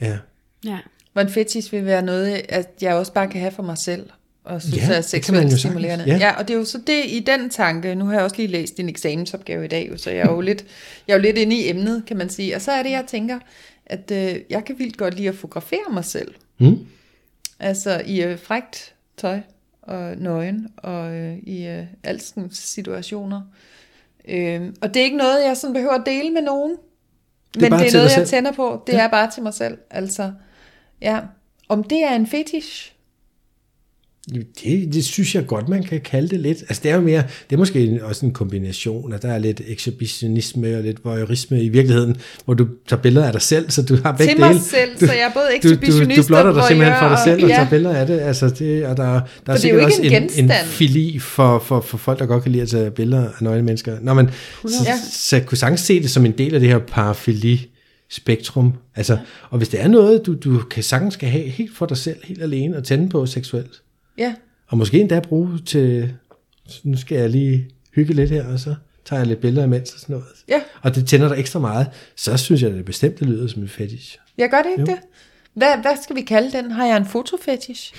[0.00, 0.16] Ja.
[0.64, 0.78] ja.
[1.14, 4.10] Hvor en fetish vil være noget, at jeg også bare kan have for mig selv,
[4.44, 6.04] og synes, Ja, er det seksuelt stimulerende.
[6.04, 6.16] Ja.
[6.16, 6.38] Ja.
[6.38, 8.76] og det er jo så det i den tanke, nu har jeg også lige læst
[8.76, 10.64] din eksamensopgave i dag, så jeg er jo lidt,
[11.08, 12.54] jeg er jo lidt inde i emnet, kan man sige.
[12.54, 13.38] Og så er det, jeg tænker,
[13.86, 16.34] at øh, jeg kan vildt godt lide at fotografere mig selv.
[16.58, 16.78] Mm.
[17.60, 19.40] Altså i øh, frægt tøj
[19.82, 23.40] og nøgen og øh, i øh, alskens situationer.
[24.28, 26.72] Øh, og det er ikke noget, jeg sådan behøver at dele med nogen.
[26.72, 28.26] er men det er noget, jeg selv.
[28.26, 28.82] tænder på.
[28.86, 29.04] Det ja.
[29.04, 29.78] er bare til mig selv.
[29.90, 30.32] Altså,
[31.04, 31.18] ja.
[31.68, 32.90] Om det er en fetish?
[34.34, 36.58] Det, det synes jeg godt, man kan kalde det lidt.
[36.68, 39.60] Altså det er jo mere, det er måske også en kombination, at der er lidt
[39.66, 43.96] exhibitionisme og lidt voyeurisme i virkeligheden, hvor du tager billeder af dig selv, så du
[44.04, 44.60] har begge Til mig dele.
[44.60, 47.08] selv, du, så jeg er både du, du, exhibitionist du blotter dig og simpelthen for
[47.08, 47.56] dig selv og ja.
[47.56, 48.20] tager billeder af det.
[48.20, 50.28] Altså det, og der, der er det er jo sikkert ikke også en en, en
[50.28, 50.66] genstand.
[50.66, 53.96] fili for, for, for folk, der godt kan lide at tage billeder af nøgne mennesker.
[54.02, 54.28] Nå, men
[54.66, 54.94] så, Ja.
[55.12, 57.70] så jeg kunne sagtens se det som en del af det her parafili
[58.14, 58.72] spektrum.
[58.94, 59.18] Altså,
[59.50, 62.16] og hvis det er noget, du, du kan sagtens skal have helt for dig selv,
[62.24, 63.82] helt alene, og tænde på seksuelt,
[64.18, 64.34] Ja,
[64.68, 66.14] og måske endda bruge til,
[66.84, 70.00] nu skal jeg lige hygge lidt her, og så tager jeg lidt billeder imens og
[70.00, 70.28] sådan noget.
[70.48, 70.60] Ja.
[70.82, 71.86] Og det tænder dig ekstra meget,
[72.16, 74.18] så synes jeg, at det bestemt det lyder som en fetish.
[74.38, 74.86] Jeg gør det ikke Jo.
[74.96, 74.98] det?
[75.54, 76.70] Hvad, hvad skal vi kalde den?
[76.70, 77.94] Har jeg en fotofetish?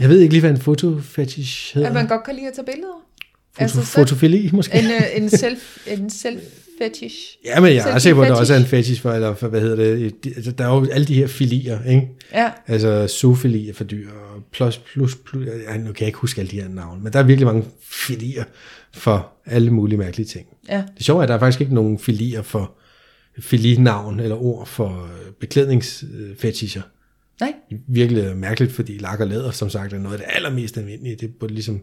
[0.00, 1.88] Jeg ved ikke lige, hvad en fotofetish hedder.
[1.88, 3.04] At man godt kan lide at tage billeder?
[3.52, 4.78] Foto, altså, så- fotofili måske?
[4.78, 6.42] En, øh, en self, en self
[6.82, 7.16] fetish.
[7.44, 9.34] Ja, men jeg er Selfie sikker på, at der også er en fetish for, eller
[9.34, 12.08] for, hvad hedder det, de- altså, der er jo alle de her filier, ikke?
[12.34, 16.40] Ja, Altså zoofilier for dyr, og plus, plus, plus, ja, nu kan jeg ikke huske
[16.40, 18.44] alle de her navne, men der er virkelig mange filier
[18.94, 20.46] for alle mulige mærkelige ting.
[20.68, 20.82] ja.
[20.98, 22.72] Det sjove er, at der er faktisk ikke nogen filier for
[23.40, 25.10] filinavn eller ord for
[25.40, 26.82] beklædningsfetischer.
[27.40, 27.52] Nej,
[27.88, 31.16] Virkelig mærkeligt, fordi lak og læder, som sagt, er noget af det allermest almindelige.
[31.20, 31.80] Det burde ligesom,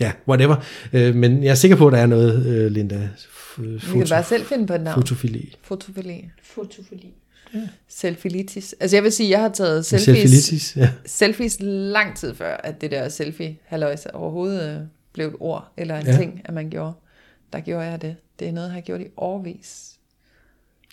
[0.00, 0.56] ja, whatever.
[0.92, 3.08] Øh, Men jeg er sikker på, at der er noget, øh, Linda,
[3.58, 4.94] f- vi kan foto, bare selv finde på et navn.
[5.02, 5.56] fotofili.
[5.62, 6.30] Fotofili.
[6.42, 7.14] Fotofili.
[7.88, 8.74] Selfilitis.
[8.80, 10.90] Altså jeg vil sige, jeg har taget selfies, Selfilitis, ja.
[11.06, 15.98] selfies lang tid før, at det der selfie halløjse overhovedet øh, blev et ord eller
[15.98, 16.12] en Ja.
[16.12, 16.18] ja.
[16.18, 16.92] ting, at man gjorde.
[17.52, 18.16] Der gjorde jeg det.
[18.38, 19.88] Det er noget, jeg har gjort i årvis.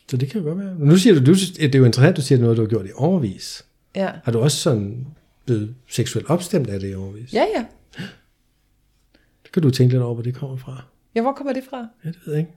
[0.09, 0.75] Så det kan jo godt være.
[0.75, 2.85] Men nu siger du, du det er jo interessant, du siger noget, du har gjort
[2.85, 3.65] i overvis.
[3.95, 5.07] Ja, Har du også sådan
[5.45, 7.33] blevet seksuelt opstemt af det i overvis?
[7.33, 7.65] ja, ja.
[9.43, 10.83] Det kan du tænke lidt over, hvor det kommer fra.
[11.15, 11.77] Ja, hvor kommer det fra?
[12.05, 12.51] Ja, det ved jeg ikke.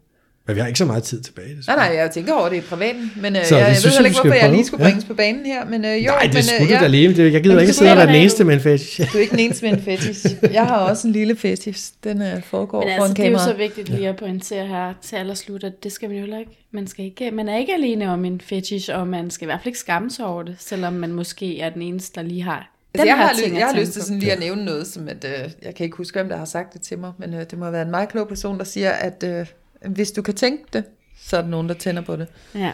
[0.47, 1.49] Men vi har ikke så meget tid tilbage.
[1.67, 3.93] Nej, nej, jeg tænker over det i privaten, men øh, Så jeg, jeg synes ved
[3.93, 4.89] heller ikke, hvorfor jeg lige skulle Ja.
[4.91, 6.81] bringes på banen her, men øh, jo, Nej, det men, skulle øh, du ja.
[6.81, 7.15] da leve.
[7.15, 9.13] Det- Jeg gider ikke sidde og være den eneste med en fetish.
[9.13, 10.27] Du er ikke den eneste med en fetish.
[10.53, 11.93] Jeg har også en lille fetish.
[12.05, 13.53] Den øh, foregår Men foran altså, det er jo kamera.
[13.53, 16.67] så vigtigt lige at pointere her til allerslut, at det skal man jo heller ikke.
[16.73, 19.61] Man, skal ikke, man er ikke alene om en fetish, og man skal i hvert
[19.61, 22.72] fald ikke skamme sig over det, selvom man måske er den eneste, der lige har
[22.95, 25.25] Altså, jeg har, ting jeg har lyst til sådan lige at nævne noget, som at,
[25.25, 27.59] øh, jeg kan ikke huske, hvem der har sagt det til mig, men øh, det
[27.59, 29.47] må have været en meget klog person, der siger, at øh,
[29.87, 30.85] hvis du kan tænke det,
[31.21, 32.29] så er der nogen, der tænder på det.
[32.55, 32.73] Ja.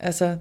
[0.00, 0.36] Altså,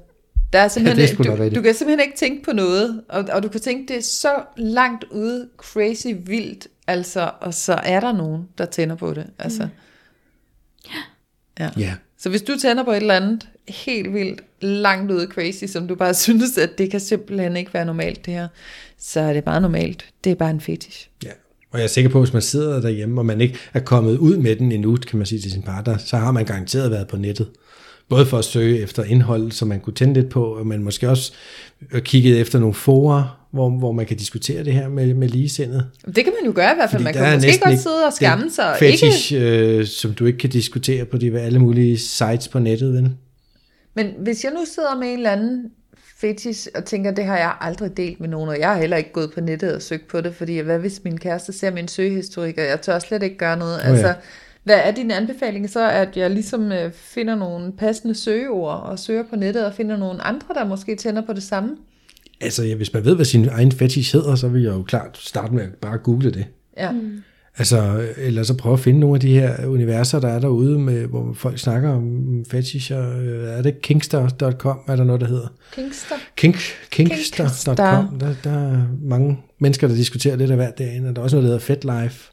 [0.53, 3.26] der er simpelthen, Ja, det er du, du kan simpelthen ikke tænke på noget, og,
[3.32, 8.12] og du kan tænke det så langt ude, crazy vildt, altså, og så er der
[8.12, 9.28] nogen, der tænder på det.
[9.39, 9.64] Altså.
[9.64, 10.91] Mm.
[11.60, 11.70] Ja.
[11.78, 11.93] Ja.
[12.18, 15.95] Så hvis du tænder på et eller andet helt vildt, langt ude crazy, som du
[15.95, 18.47] bare synes, at det kan simpelthen ikke være normalt det her,
[18.99, 20.05] så er det bare normalt.
[20.24, 21.09] Det er bare en fetish.
[21.24, 21.30] ja.
[21.72, 24.18] Og jeg er sikker på, at hvis man sidder derhjemme, og man ikke er kommet
[24.18, 27.07] ud med den endnu, kan man sige til sin partner, så har man garanteret været
[27.07, 27.47] på nettet.
[28.09, 31.09] Både for at søge efter indhold, som man kunne tænde lidt på, og man måske
[31.09, 31.32] også
[31.91, 35.86] øh, kigget efter nogle forer, hvor, hvor man kan diskutere det her med, med ligesindet.
[36.05, 37.03] Det kan man jo gøre i hvert fald.
[37.03, 38.72] Man der kan måske godt sidde og skamme sig.
[38.72, 42.59] og Ikke, Fetish, øh, som du ikke kan diskutere på de alle mulige sites på
[42.59, 43.11] nettet, vel?
[43.98, 45.72] Men hvis jeg nu sidder med en eller anden
[46.18, 49.12] fetish og tænker, det har jeg aldrig delt med nogen, og jeg har heller ikke
[49.12, 52.58] gået på nettet og søgt på det, fordi hvad hvis min kæreste ser min søgehistorik,
[52.58, 53.78] og jeg tør slet ikke gøre noget.
[53.78, 53.89] ja.
[53.89, 54.14] Altså,
[54.64, 59.24] hvad er din anbefaling så, at jeg ligesom øh, finder nogle passende søgeord og søger
[59.30, 61.78] på nettet og finder nogle andre, der måske tænder på det samme?
[62.41, 65.18] Altså, ja, hvis man ved, hvad sin egen fetish hedder, så vil jeg jo klart
[65.18, 66.45] starte med at bare google det.
[66.78, 66.91] Ja.
[66.91, 67.24] Mm.
[67.60, 71.05] Altså, eller så prøve at finde nogle af de her universer, der er derude, med,
[71.05, 72.97] hvor folk snakker om fetisher.
[73.47, 75.47] Er det kingstar.com, er der noget, der hedder?
[75.74, 76.16] Kingster.
[76.36, 76.55] Kink,
[76.91, 77.43] Kingstar.
[77.43, 78.20] kingstar.com.
[78.20, 81.36] Der, der er mange mennesker, der diskuterer lidt af hvert derinde, og der er også
[81.36, 82.32] noget, der hedder FetLife,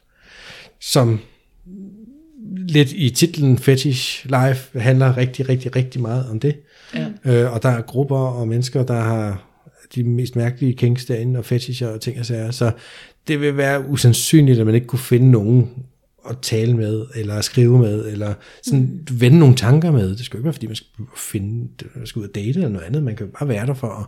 [0.81, 1.19] som
[2.67, 6.55] lidt i titlen Fetish Life handler rigtig, rigtig, rigtig meget om det.
[6.93, 7.07] Ja.
[7.25, 9.43] Øh, og der er grupper og mennesker, der har
[9.95, 12.51] de mest mærkelige kinks derinde, og fetisher og ting og sager.
[12.51, 12.71] Så
[13.27, 15.85] det vil være usandsynligt, at man ikke kunne finde nogen
[16.29, 19.21] at tale med, eller skrive med, eller sådan mm.
[19.21, 20.09] vende nogle tanker med.
[20.09, 22.69] Det skal jo ikke være, fordi man skal finde, man skal ud og date eller
[22.69, 23.03] noget andet.
[23.03, 24.05] Man kan jo bare være der for at,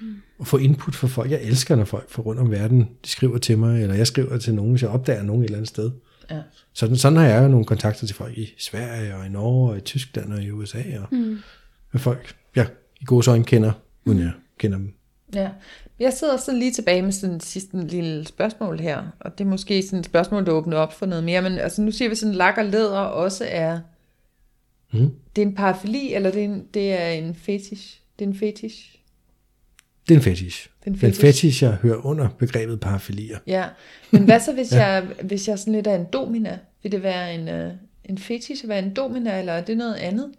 [0.00, 0.14] mm.
[0.40, 1.30] at få input fra folk.
[1.30, 4.38] Jeg elsker, når folk fra rundt om verden, de skriver til mig, eller jeg skriver
[4.38, 5.90] til nogen, hvis jeg opdager nogen et eller andet sted.
[6.30, 6.40] Ja.
[6.72, 9.76] Sådan, sådan har jeg jo nogle kontakter til folk i Sverige, og i Norge, og
[9.76, 11.38] i Tyskland, og i USA, og mm.
[11.92, 12.66] med folk, jeg
[13.00, 13.72] i gode øjne kender,
[14.04, 14.92] uden jeg kender dem.
[15.34, 15.48] Ja.
[15.98, 19.48] Jeg sidder sådan lige tilbage med sådan et sidste lille spørgsmål her, og det er
[19.48, 22.14] måske sådan et spørgsmål, der åbner op for noget mere, men altså nu siger vi
[22.14, 23.78] sådan, lak og læder også er,
[24.92, 25.10] Mm.
[25.36, 28.00] det er en parafili, eller det er en, det er en fetish?
[28.18, 28.94] Det er en fetish?
[30.08, 30.68] Det er en fetish.
[30.80, 31.20] Det er en Den fetish.
[31.20, 33.38] fetish, jeg hører under begrebet parafilier.
[33.46, 33.64] Ja,
[34.10, 34.86] men hvad så, hvis, ja.
[34.86, 36.58] jeg, hvis jeg sådan lidt er en domina?
[36.82, 37.72] Vil det være en, uh,
[38.04, 40.30] en fetish at være en domina, eller er det noget andet?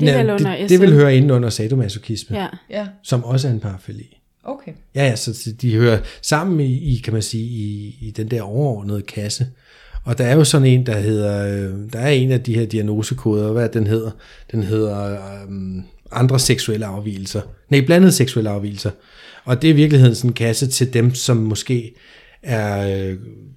[0.00, 2.42] Det Ja, under det, det vil høre ind under sadomasochisme, ja.
[2.70, 2.78] Ja.
[2.80, 4.17] Ja, som også er en parafili.
[4.48, 4.72] Okay.
[4.94, 8.42] Ja, ja, så de hører sammen i, i kan man sige, i, i den der
[8.42, 9.46] overordnede kasse.
[10.04, 12.66] Og der er jo sådan en, der hedder, øh, der er en af de her
[12.66, 14.10] diagnosekoder, hvad den hedder?
[14.52, 15.82] Den hedder øh,
[16.12, 17.40] andre seksuelle afvielser.
[17.68, 18.90] Nej, blandede seksuelle afvielser.
[19.44, 21.94] Og det er i virkeligheden sådan en kasse til dem, som måske
[22.42, 23.16] er, øh,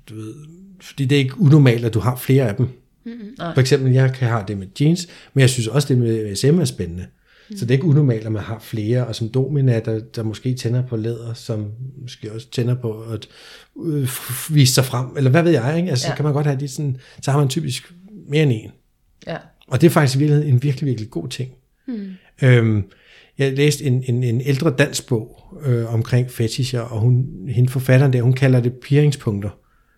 [0.10, 0.34] du ved,
[0.82, 2.68] fordi det er ikke unormalt, at du har flere af dem.
[3.06, 3.54] Mm-hmm.
[3.54, 6.60] For eksempel, jeg kan have det med jeans, men jeg synes også, det med SM
[6.60, 7.06] er spændende.
[7.58, 10.54] Så det er ikke unormalt, at man har flere, og som domina, der, der måske
[10.54, 11.72] tænder på læder, som
[12.02, 13.28] måske også tænder på at
[13.84, 14.10] øh,
[14.50, 15.90] vise sig frem, eller hvad ved jeg, ikke?
[15.90, 16.12] Altså, ja.
[16.12, 17.94] Så kan man godt have de sådan, så har man typisk
[18.28, 18.72] mere end en.
[19.28, 19.38] Ja.
[19.68, 21.52] Og det er faktisk i virkeligheden en virkelig, virkelig god ting.
[21.88, 22.10] Mm.
[22.42, 22.84] Øhm,
[23.38, 28.14] jeg læste en, en, en ældre dansk bog øh, omkring fetischer, og hun, hende forfatteren
[28.14, 29.50] der, hun kalder det piringspunkter.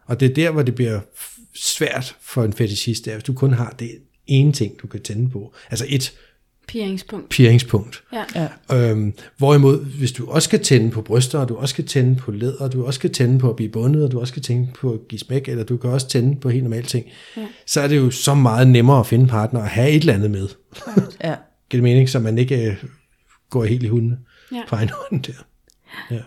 [0.05, 0.99] Og det er der, hvor det bliver
[1.55, 3.91] svært for en fetishist, er, hvis du kun har det
[4.27, 5.53] ene ting, du kan tænde på.
[5.69, 6.13] Altså et
[6.67, 7.29] Piringspunkt.
[7.29, 8.03] piringspunkt.
[8.13, 8.47] Ja.
[8.71, 8.89] Ja.
[8.91, 12.31] Øhm, hvorimod, hvis du også skal tænde på bryster, og du også skal tænde på
[12.31, 14.67] læder, og du også skal tænde på at blive bundet, og du også skal tænde
[14.79, 17.05] på at give smæk, eller du kan også tænde på helt normale ting,
[17.37, 17.47] ja.
[17.65, 20.31] så er det jo så meget nemmere at finde partner og have et eller andet
[20.31, 20.47] med.
[21.23, 21.35] Ja.
[21.69, 22.75] Giver det mening, så man ikke øh,
[23.49, 24.17] går helt i hunden
[24.51, 24.61] Ja.
[24.69, 25.33] på egen hånd der.
[26.11, 26.19] Ja.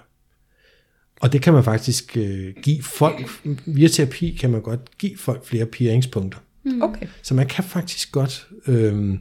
[1.21, 3.31] Og det kan man faktisk øh, give folk,
[3.67, 6.39] via terapi kan man godt give folk flere piringspunkter.
[6.83, 7.07] Okay.
[7.23, 9.15] Så man kan faktisk godt øh,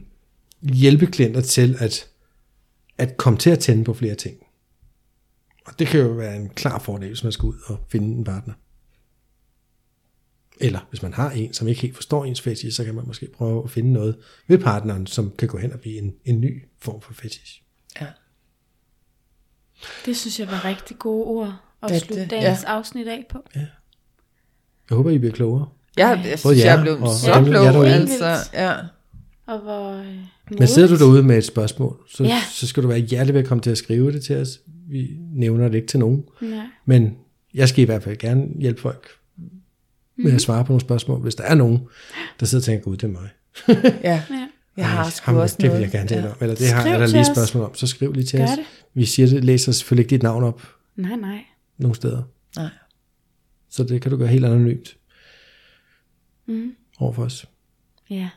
[0.74, 2.08] hjælpe klienter til at,
[2.98, 4.36] at komme til at tænde på flere ting.
[5.66, 8.24] Og det kan jo være en klar fordel, hvis man skal ud og finde en
[8.24, 8.54] partner.
[10.60, 13.28] Eller hvis man har en, som ikke helt forstår ens fetish, så kan man måske
[13.34, 14.16] prøve at finde noget
[14.48, 17.62] ved partneren, som kan gå hen og blive en, en ny form for fetish.
[18.00, 18.06] Ja.
[20.06, 22.68] Det synes jeg var rigtig gode ord at Det- slutte det- dagens ja.
[22.68, 23.38] afsnit af på.
[23.54, 23.66] Jeg
[24.90, 25.68] håber, I bliver klogere.
[25.96, 27.88] Jeg, jeg, Både synes, jer jeg er blevet og- så klog, derude.
[27.94, 28.36] altså.
[28.52, 28.76] Ja.
[29.46, 30.16] Og hvor øh,
[30.58, 32.28] Men sidder du derude med et spørgsmål, så, Ja.
[32.28, 32.40] ja.
[32.52, 34.60] så skal du være hjertelig velkommen til at skrive det til os.
[34.88, 36.24] Vi nævner det ikke til nogen.
[36.40, 36.66] Nej.
[36.84, 37.16] Men
[37.54, 39.08] jeg skal i hvert fald gerne hjælpe folk
[40.16, 41.78] med at svare på nogle spørgsmål, hvis der er nogen,
[42.40, 43.28] der sidder og tænker, gud, det er mig.
[44.04, 44.22] ja.
[44.30, 44.48] Ja.
[44.76, 46.30] Jeg har Ej, sgu ham, også det vil jeg gerne tale ja.
[46.30, 46.36] om.
[46.40, 47.74] Eller det har Skriv jeg der til lige et spørgsmål om.
[47.74, 48.50] Så skriv lige til Gør os.
[48.50, 48.64] det.
[48.94, 50.62] Vi siger det, læser selvfølgelig ikke dit navn op
[50.96, 51.44] Nej, nej.
[51.78, 52.22] nogle steder.
[52.56, 52.68] Nej.
[53.70, 54.96] Så det kan du gøre helt anonymt
[56.46, 56.72] Mm.
[56.98, 57.46] over for os.
[58.10, 58.28] Ja.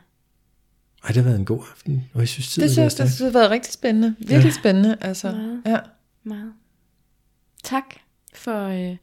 [1.04, 2.04] Ej, det har været en god aften.
[2.14, 4.14] Og jeg synes, tiden Det er synes det synes har været rigtig spændende.
[4.18, 4.50] Virkelig Ja.
[4.50, 4.96] spændende.
[5.00, 5.30] Altså.
[5.32, 5.62] Meget.
[5.66, 5.78] Ja.
[6.24, 6.52] Meget.
[7.64, 7.84] Tak
[8.34, 8.96] for øh,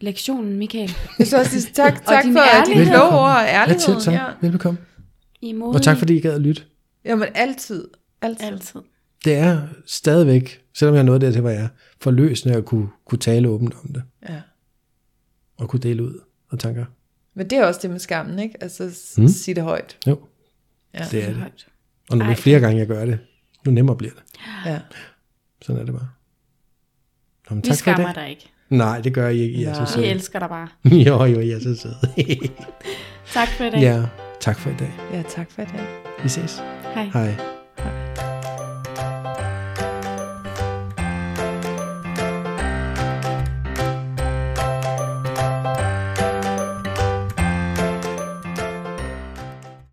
[0.00, 0.90] lektionen, Michael.
[1.18, 3.80] Jeg synes også, sige tak, tak for de kloge ord og Ja, ærlighed.
[3.80, 4.14] selv tak.
[4.14, 4.24] Ja.
[4.40, 4.80] Velbekomme.
[5.42, 6.62] I Og tak fordi I gad at lytte.
[7.04, 7.88] Jamen altid.
[8.22, 8.46] Altid.
[8.46, 8.80] Altid.
[9.24, 11.68] Det er stadigvæk, selvom jeg er nået dertil, hvor jeg er,
[12.00, 14.02] forløsende at kunne, kunne tale åbent om det.
[14.28, 14.40] Ja.
[15.56, 16.18] Og kunne dele ud
[16.48, 16.84] og tanker.
[17.34, 18.62] Men det er også det med skammen, ikke?
[18.62, 18.82] Altså
[19.18, 19.28] mm.
[19.28, 19.98] sige det højt.
[20.06, 20.18] Jo,
[20.94, 21.04] Ja.
[21.10, 21.66] det er det.
[22.10, 22.34] Og når Ej.
[22.34, 23.18] flere gange jeg gør det,
[23.66, 24.22] nu nemmere bliver det.
[24.66, 24.78] Ja.
[25.62, 26.08] Sådan er det bare.
[27.50, 28.22] Nå, men Vi tak for i skammer dag.
[28.22, 28.50] dig ikke.
[28.68, 29.58] Nej, det gør I ikke.
[29.58, 30.04] I er så søde.
[30.04, 30.68] Vi elsker dig bare.
[31.06, 31.96] jo, jo, I er så søde.
[33.32, 33.80] Tak for i dag.
[33.80, 34.06] ja,
[34.40, 34.92] tak for i dag.
[35.12, 35.86] ja, tak for det.
[36.22, 36.62] Vi ses.
[36.94, 37.04] Hej.
[37.04, 37.59] Hej.